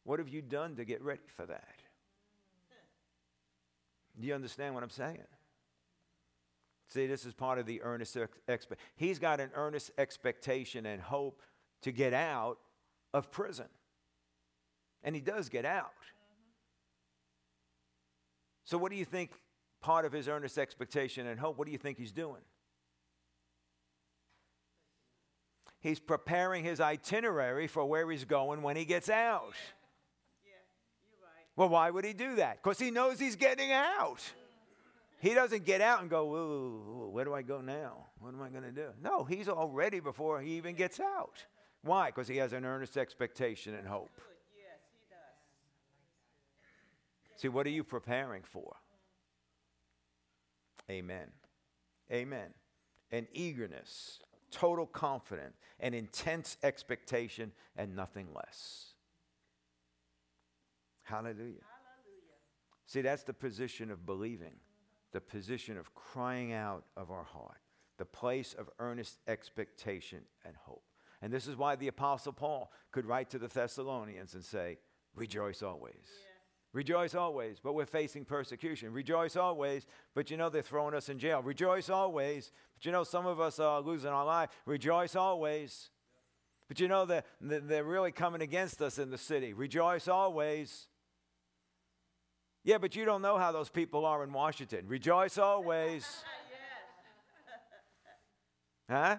[0.05, 1.77] What have you done to get ready for that?
[4.21, 5.23] Do you understand what I'm saying?
[6.93, 8.19] See, this is part of the earnest
[8.49, 8.83] expect.
[8.97, 11.41] He's got an earnest expectation and hope
[11.81, 12.59] to get out
[13.15, 13.67] of prison.
[15.03, 15.87] And he does get out.
[15.87, 16.51] Mm-hmm.
[18.65, 19.31] So, what do you think
[19.81, 22.43] part of his earnest expectation and hope, what do you think he's doing?
[25.81, 29.55] He's preparing his itinerary for where he's going when he gets out.
[30.45, 30.51] Yeah.
[31.01, 31.47] Yeah, right.
[31.57, 32.63] Well, why would he do that?
[32.63, 34.21] Because he knows he's getting out.
[35.23, 38.07] He doesn't get out and go, where do I go now?
[38.19, 38.89] What am I going to do?
[39.01, 41.45] No, he's all ready before he even gets out.
[41.83, 42.07] Why?
[42.07, 44.11] Because he has an earnest expectation and hope.
[44.57, 45.21] Yes, he does.
[47.41, 48.75] See, what are you preparing for?
[50.91, 51.29] Amen.
[52.11, 52.49] Amen.
[53.13, 54.19] An eagerness,
[54.51, 58.95] total confidence, an intense expectation, and nothing less.
[61.05, 61.39] Hallelujah.
[61.39, 61.61] Hallelujah.
[62.87, 64.55] See, that's the position of believing
[65.13, 67.61] the position of crying out of our heart,
[67.99, 70.85] the place of earnest expectation and hope.
[71.21, 74.79] And this is why the Apostle Paul could write to the Thessalonians and say,
[75.15, 75.95] Rejoice always.
[75.95, 76.33] Yeah.
[76.73, 78.95] Rejoice always, but we're facing persecution.
[78.95, 81.43] Rejoice always, but you know they're throwing us in jail.
[81.43, 84.49] Rejoice always, but you know some of us are losing our life.
[84.65, 85.91] Rejoice always.
[86.69, 89.53] But you know that they're really coming against us in the city.
[89.53, 90.89] Rejoice always.
[92.65, 94.87] Yeah, but you don't know how those people are in Washington.
[94.87, 96.07] Rejoice always.
[98.91, 99.19] huh?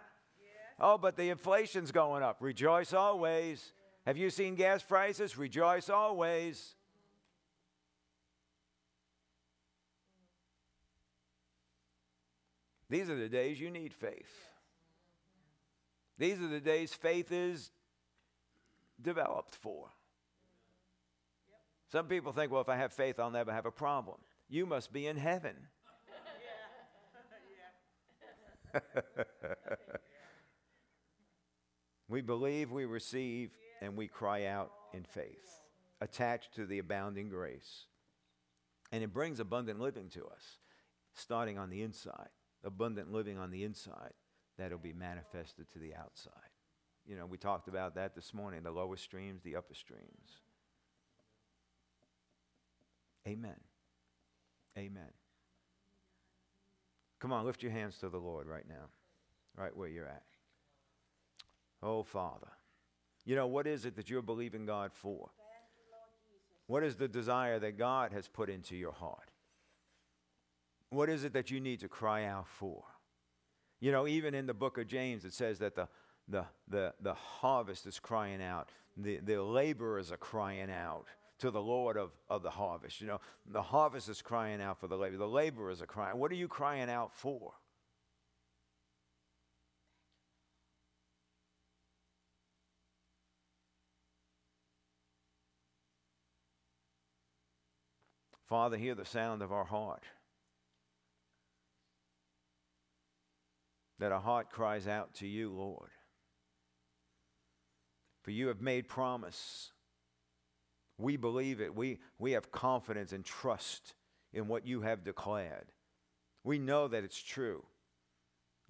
[0.80, 2.38] Oh, but the inflation's going up.
[2.40, 3.74] Rejoice always.
[4.06, 5.38] Have you seen gas prices?
[5.38, 6.76] Rejoice always.
[12.90, 14.50] These are the days you need faith.
[16.18, 17.72] These are the days faith is
[19.02, 19.90] developed for.
[21.94, 24.18] Some people think, well, if I have faith, I'll never have a problem.
[24.50, 25.54] You must be in heaven.
[32.10, 35.62] we believe, we receive, and we cry out in faith,
[36.02, 37.86] attached to the abounding grace.
[38.92, 40.58] And it brings abundant living to us,
[41.14, 42.30] starting on the inside.
[42.64, 44.14] Abundant living on the inside
[44.58, 46.34] that'll be manifested to the outside.
[47.06, 50.42] You know, we talked about that this morning the lower streams, the upper streams.
[53.28, 53.56] Amen.
[54.78, 55.12] Amen.
[57.20, 58.90] Come on, lift your hands to the Lord right now,
[59.56, 60.24] right where you're at.
[61.82, 62.50] Oh, Father.
[63.26, 65.30] You know, what is it that you're believing God for?
[66.68, 69.32] What is the desire that God has put into your heart?
[70.90, 72.84] What is it that you need to cry out for?
[73.80, 75.88] You know, even in the book of James, it says that the,
[76.28, 81.06] the, the, the harvest is crying out, the, the laborers are crying out
[81.40, 83.02] to the Lord of, of the harvest.
[83.02, 85.18] You know, the harvest is crying out for the labor.
[85.18, 86.18] The laborers are crying.
[86.18, 87.54] What are you crying out for?
[98.54, 100.04] Father, hear the sound of our heart.
[103.98, 105.90] That our heart cries out to you, Lord.
[108.22, 109.72] For you have made promise.
[111.04, 111.76] We believe it.
[111.76, 113.94] We, we have confidence and trust
[114.32, 115.66] in what you have declared.
[116.46, 117.66] We know that it's true.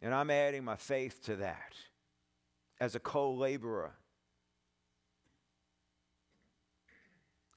[0.02, 1.76] And I'm adding my faith to that
[2.80, 3.92] as a co laborer.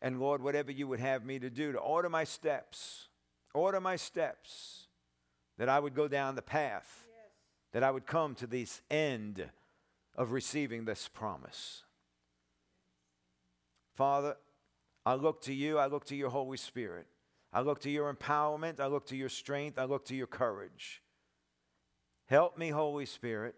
[0.02, 3.08] And Lord, whatever you would have me to do, to order my steps,
[3.54, 4.88] order my steps,
[5.56, 7.30] that I would go down the path, Yes.
[7.72, 9.48] that I would come to this end
[10.14, 11.82] of receiving this promise.
[13.94, 14.36] Father,
[15.06, 17.06] I look to you, I look to your Holy Spirit.
[17.52, 21.00] I look to your empowerment, I look to your strength, I look to your courage.
[22.26, 23.54] Help me, Holy Spirit,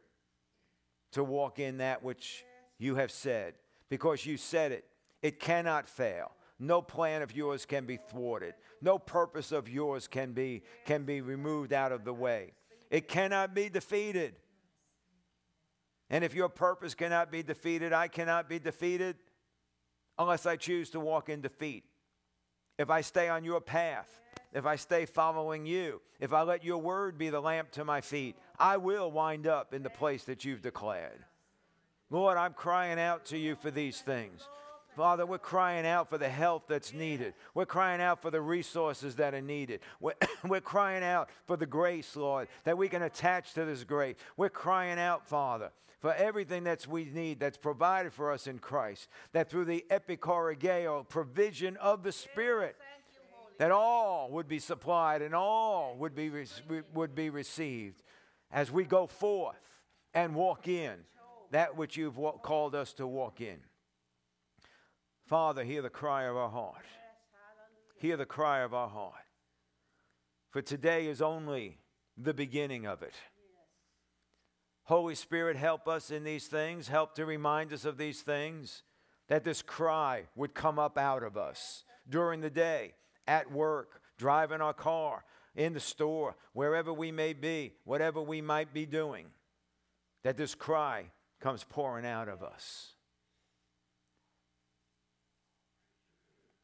[1.13, 2.45] to walk in that which
[2.79, 3.55] you have said,
[3.89, 4.85] because you said it.
[5.23, 6.33] It cannot fail.
[6.61, 8.55] No plan of yours can be thwarted.
[8.83, 12.53] No purpose of yours can be, can be removed out of the way.
[12.91, 14.37] It cannot be defeated.
[16.11, 19.17] And if your purpose cannot be defeated, I cannot be defeated
[20.19, 21.85] unless I choose to walk in defeat.
[22.79, 24.21] If I stay on your path,
[24.53, 28.01] if I stay following you, if I let your word be the lamp to my
[28.01, 31.25] feet, I will wind up in the place that you've declared.
[32.11, 34.49] Lord, I'm crying out to you for these things.
[34.97, 37.35] Father, we're crying out for the help that's needed.
[37.55, 39.81] We're crying out for the resources that are needed.
[40.01, 40.15] We're,
[40.45, 44.17] we're crying out for the grace, Lord, that we can attach to this grace.
[44.37, 45.71] We're crying out, Father,
[46.01, 51.09] for everything that we need that's provided for us in Christ, that through the epichoregia
[51.09, 53.53] provision of the Spirit, Thank you, Holy.
[53.59, 56.47] that all would be supplied and all would be, re-
[56.95, 58.03] would be received
[58.51, 59.57] as we go forth
[60.15, 60.95] and walk in
[61.51, 63.59] that which you've wa- called us to walk in.
[65.27, 66.85] Father, hear the cry of our heart.
[67.99, 69.15] Hear the cry of our heart.
[70.51, 71.79] For today is only
[72.17, 73.15] the beginning of it.
[74.89, 76.89] Holy Spirit, help us in these things.
[76.89, 78.83] Help to remind us of these things.
[79.29, 82.95] That this cry would come up out of us during the day,
[83.27, 85.25] at work, driving our car,
[85.55, 89.27] in the store, wherever we may be, whatever we might be doing.
[90.25, 92.95] That this cry comes pouring out of us.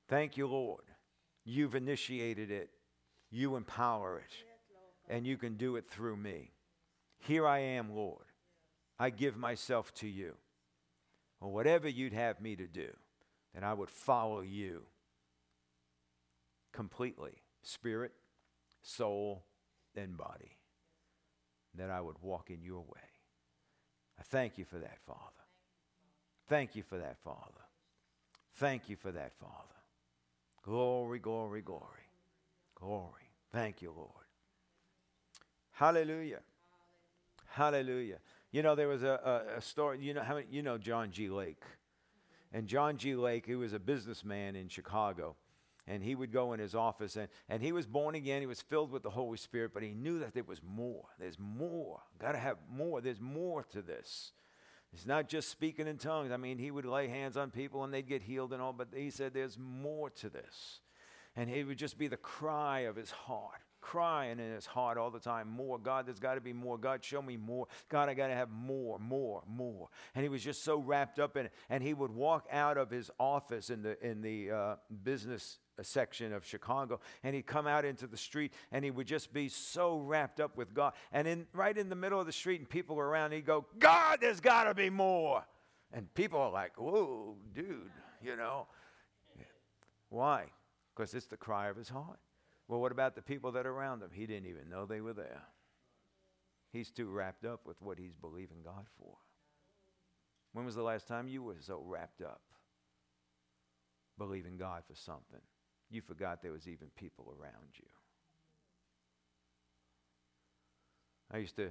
[0.09, 0.85] Thank you, Lord.
[1.45, 2.71] You've initiated it,
[3.31, 6.54] you empower it, and you can do it through me.
[7.27, 8.27] Here I am, Lord.
[8.99, 10.35] I give myself to you.
[11.41, 12.89] Or whatever you'd have me to do,
[13.55, 14.83] that I would follow you
[16.73, 18.13] completely spirit,
[18.83, 19.45] soul,
[19.97, 20.59] and body.
[21.75, 23.09] That I would walk in your way.
[24.19, 25.21] I thank you for that, Father.
[26.49, 27.65] Thank you for that, Father.
[28.57, 29.53] Thank you for that, Father.
[30.63, 32.09] Glory, glory, glory.
[32.75, 33.31] Glory.
[33.53, 34.11] Thank you, Lord.
[35.73, 36.41] Hallelujah.
[37.55, 38.19] Hallelujah.
[38.51, 41.13] You know, there was a, a, a story, you know, how many, you know John
[41.13, 41.29] G.
[41.29, 41.63] Lake.
[42.53, 43.15] And John G.
[43.15, 45.37] Lake, he was a businessman in Chicago.
[45.87, 48.41] And he would go in his office, and, and he was born again.
[48.41, 51.05] He was filled with the Holy Spirit, but he knew that there was more.
[51.21, 52.01] There's more.
[52.19, 53.01] Got to have more.
[53.01, 54.33] There's more to this.
[54.93, 56.33] It's not just speaking in tongues.
[56.33, 58.89] I mean, he would lay hands on people and they'd get healed and all, but
[58.95, 60.81] he said there's more to this.
[61.37, 65.11] And it would just be the cry of his heart, crying in his heart all
[65.11, 65.79] the time, more.
[65.79, 66.79] God, there's got to be more.
[66.79, 67.67] God, show me more.
[67.91, 69.89] God, I got to have more, more, more.
[70.15, 71.53] And he was just so wrapped up in it.
[71.69, 76.33] And he would walk out of his office in the in the uh, business section
[76.33, 79.99] of Chicago, and he'd come out into the street, and he would just be so
[79.99, 80.95] wrapped up with God.
[81.13, 83.67] And in right in the middle of the street, and people were around, he'd go,
[83.79, 85.45] "God, there's got to be more."
[85.93, 88.67] And people are like, "Whoa, dude," you know.
[90.09, 90.47] Why?
[90.95, 92.21] Because it's the cry of his heart.
[92.69, 94.11] Well, what about the people that are around him?
[94.13, 95.43] He didn't even know they were there.
[96.73, 99.17] He's too wrapped up with what he's believing God for.
[100.53, 102.41] When was the last time you were so wrapped up
[104.19, 105.41] believing God for something?
[105.95, 107.87] you forgot there was even people around you.
[111.33, 111.71] I used to,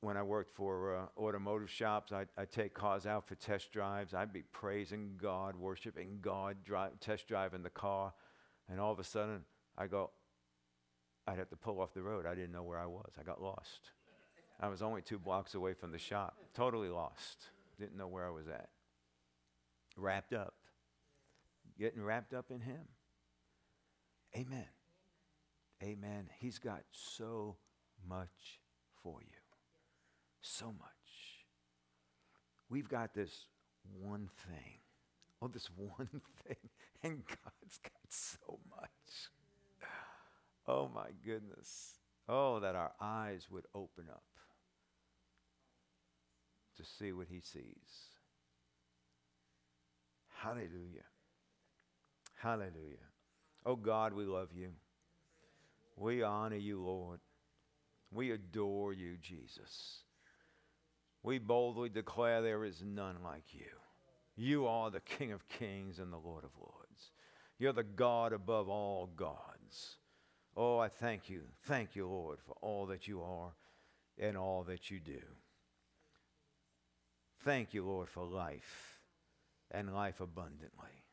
[0.00, 4.14] when I worked for uh, automotive shops, I'd, I'd take cars out for test drives.
[4.14, 8.12] I'd be praising God, worshiping God, drive, test driving the car.
[8.70, 9.44] And all of a sudden,
[9.82, 10.10] I go,
[11.26, 12.24] I'd have to pull off the road.
[12.24, 13.10] I didn't know where I was.
[13.18, 13.90] I got lost.
[14.60, 17.48] I was only two blocks away from the shop, totally lost.
[17.80, 18.68] Didn't know where I was at.
[19.96, 20.54] Wrapped up.
[21.80, 22.82] Getting wrapped up in Him.
[24.36, 24.66] Amen.
[25.82, 26.28] Amen.
[26.38, 27.56] He's got so
[28.08, 28.60] much
[29.02, 29.36] for you.
[30.42, 31.44] So much.
[32.70, 33.46] We've got this
[34.00, 34.78] one thing.
[35.40, 36.70] Oh, this one thing.
[37.02, 39.30] And God's got so much.
[40.66, 41.98] Oh, my goodness.
[42.28, 44.22] Oh, that our eyes would open up
[46.76, 48.10] to see what He sees.
[50.28, 51.06] Hallelujah.
[52.36, 53.08] Hallelujah.
[53.64, 54.70] Oh, God, we love you.
[55.96, 57.20] We honor you, Lord.
[58.10, 60.02] We adore you, Jesus.
[61.22, 63.66] We boldly declare there is none like you.
[64.36, 67.12] You are the King of kings and the Lord of lords.
[67.58, 69.96] You're the God above all gods.
[70.56, 71.42] Oh, I thank you.
[71.64, 73.52] Thank you, Lord, for all that you are
[74.18, 75.22] and all that you do.
[77.44, 78.98] Thank you, Lord, for life
[79.70, 81.04] and life abundantly.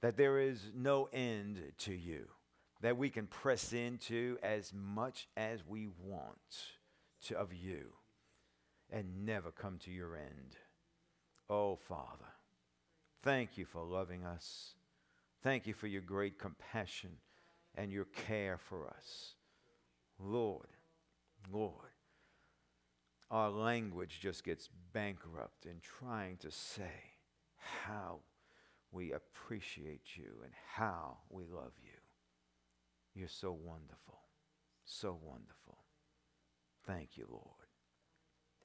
[0.00, 2.26] That there is no end to you
[2.80, 6.36] that we can press into as much as we want
[7.26, 7.92] to, of you
[8.90, 10.56] and never come to your end.
[11.48, 12.32] Oh, Father,
[13.22, 14.74] thank you for loving us.
[15.42, 17.10] Thank you for your great compassion
[17.76, 19.34] and your care for us.
[20.18, 20.68] Lord,
[21.52, 21.72] Lord,
[23.30, 27.14] our language just gets bankrupt in trying to say
[27.56, 28.20] how
[28.92, 31.90] we appreciate you and how we love you.
[33.14, 34.20] You're so wonderful.
[34.84, 35.78] So wonderful.
[36.86, 37.42] Thank you, Lord.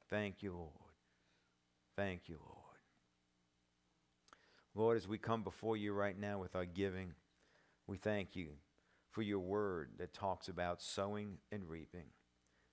[0.09, 0.69] Thank you, Lord.
[1.95, 2.57] Thank you, Lord.
[4.75, 7.13] Lord, as we come before you right now with our giving,
[7.87, 8.49] we thank you
[9.11, 12.07] for your word that talks about sowing and reaping.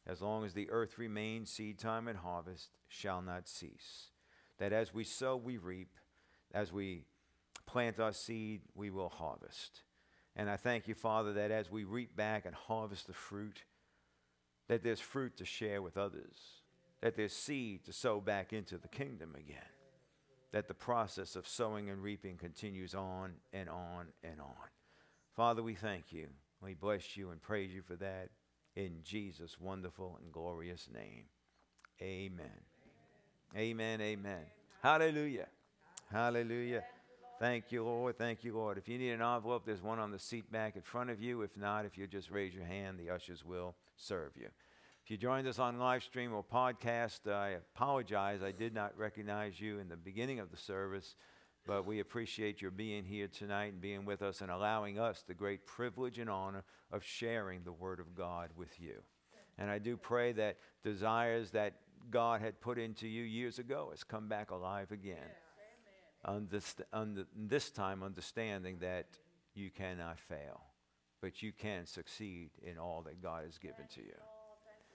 [0.07, 4.11] As long as the earth remains, seed time and harvest shall not cease.
[4.59, 5.97] That as we sow, we reap.
[6.55, 7.05] As we
[7.66, 9.82] plant our seed, we will harvest.
[10.34, 13.64] And I thank you, Father, that as we reap back and harvest the fruit,
[14.68, 16.62] that there's fruit to share with others,
[17.03, 19.59] that there's seed to sow back into the kingdom again,
[20.53, 24.68] that the process of sowing and reaping continues on and on and on.
[25.39, 26.26] Father, we thank you.
[26.61, 28.30] We bless you and praise you for that
[28.74, 31.26] in Jesus' wonderful and glorious name.
[32.03, 32.47] Amen.
[33.57, 34.01] Amen.
[34.01, 34.01] Amen.
[34.01, 34.41] amen.
[34.82, 35.47] Hallelujah.
[36.11, 36.82] Hallelujah.
[37.39, 38.18] Thank you, Lord.
[38.18, 38.78] Thank you, Lord.
[38.78, 41.43] If you need an envelope, there's one on the seat back in front of you.
[41.43, 44.49] If not, if you just raise your hand, the ushers will serve you.
[45.05, 48.43] If you joined us on live stream or podcast, I apologize.
[48.43, 51.14] I did not recognize you in the beginning of the service,
[51.69, 55.35] but we appreciate your being here tonight and being with us and allowing us the
[55.35, 58.95] great privilege and honor of sharing the Word of God with you.
[59.59, 61.75] And I do pray that desires that
[62.11, 65.29] God had put into you years ago has come back alive again.
[66.27, 69.09] Underst- under, this time understanding that
[69.55, 70.62] you cannot fail,
[71.21, 74.16] but you can succeed in all that God has given to you.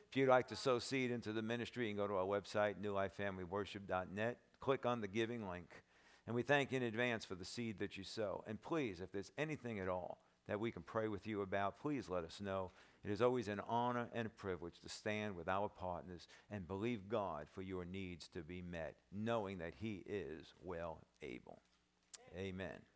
[0.10, 2.78] If you'd like to sow seed into the ministry, you can go to our website,
[2.82, 5.70] newlifefamilyworship.net, click on the giving link.
[6.26, 8.44] And we thank you in advance for the seed that you sow.
[8.48, 12.10] And please, if there's anything at all that we can pray with you about, please
[12.10, 12.72] let us know.
[13.04, 17.10] It is always an honor and a privilege to stand with our partners and believe
[17.10, 21.62] God for your needs to be met, knowing that He is well able.
[22.38, 22.93] Amen.